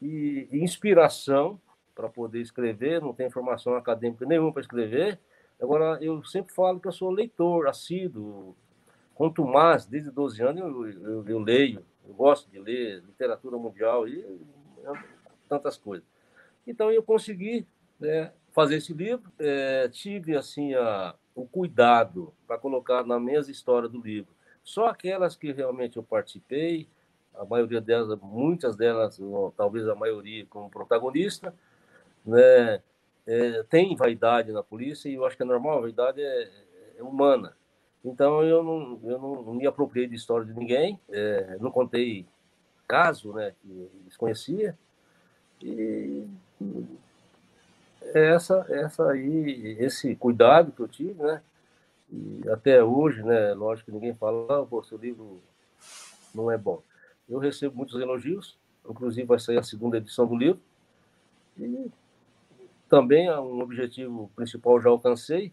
[0.00, 1.60] e, e inspiração
[1.94, 5.18] para poder escrever, não tenho formação acadêmica nenhuma para escrever.
[5.60, 8.56] Agora, eu sempre falo que eu sou leitor, assíduo.
[9.14, 14.08] Quanto mais, desde 12 anos, eu, eu, eu leio, eu gosto de ler literatura mundial
[14.08, 14.24] e
[15.48, 16.06] tantas coisas.
[16.66, 17.66] Então eu consegui
[18.00, 23.88] né, fazer esse livro, é, tive assim a, o cuidado para colocar na mesma história
[23.88, 24.34] do livro
[24.64, 26.88] só aquelas que realmente eu participei,
[27.34, 31.54] a maioria delas, muitas delas, ou talvez a maioria como protagonista,
[32.24, 32.80] né,
[33.26, 36.50] é, tem vaidade na polícia e eu acho que é normal, a vaidade é,
[36.96, 37.54] é humana.
[38.04, 42.26] Então eu não, eu não, me apropriei de história de ninguém, é, não contei
[42.86, 44.76] caso né, que desconhecia,
[45.62, 46.28] e
[48.12, 51.40] essa, essa aí, esse cuidado que eu tive, né?
[52.12, 53.54] E até hoje, né?
[53.54, 55.40] Lógico que ninguém fala, ah, seu livro
[56.34, 56.82] não é bom.
[57.28, 60.60] Eu recebo muitos elogios, inclusive vai sair a segunda edição do livro.
[61.58, 61.90] E
[62.88, 65.50] também é um objetivo principal já alcancei,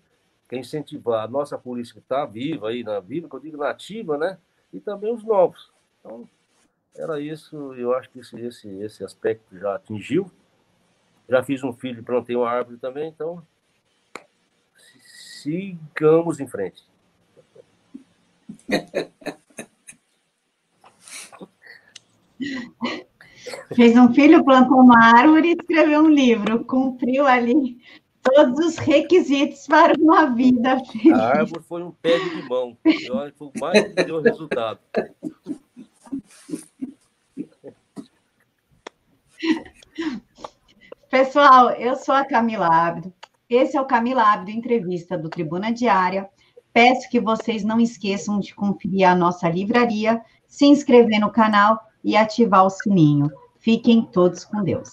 [0.52, 3.56] que é incentivar a nossa polícia que está viva aí, na viva, que eu digo
[3.56, 4.38] nativa, né?
[4.74, 5.72] E também os novos.
[5.98, 6.28] Então,
[6.94, 10.30] era isso, eu acho que esse, esse, esse aspecto já atingiu.
[11.30, 13.42] Já fiz um filho, plantei uma árvore também, então
[14.98, 16.84] sigamos em frente.
[23.74, 26.66] Fez um filho, plantou uma árvore e escreveu um livro.
[26.66, 27.80] Cumpriu ali
[28.22, 31.14] todos os requisitos para uma vida feliz.
[31.14, 32.78] A árvore foi um pé de limão.
[33.38, 34.80] Foi mais que deu resultado.
[41.10, 43.14] Pessoal, eu sou a Camila Abdo.
[43.50, 46.30] Esse é o Camila Abdo Entrevista do Tribuna Diária.
[46.72, 52.16] Peço que vocês não esqueçam de conferir a nossa livraria, se inscrever no canal e
[52.16, 53.30] ativar o sininho.
[53.60, 54.90] Fiquem todos com Deus.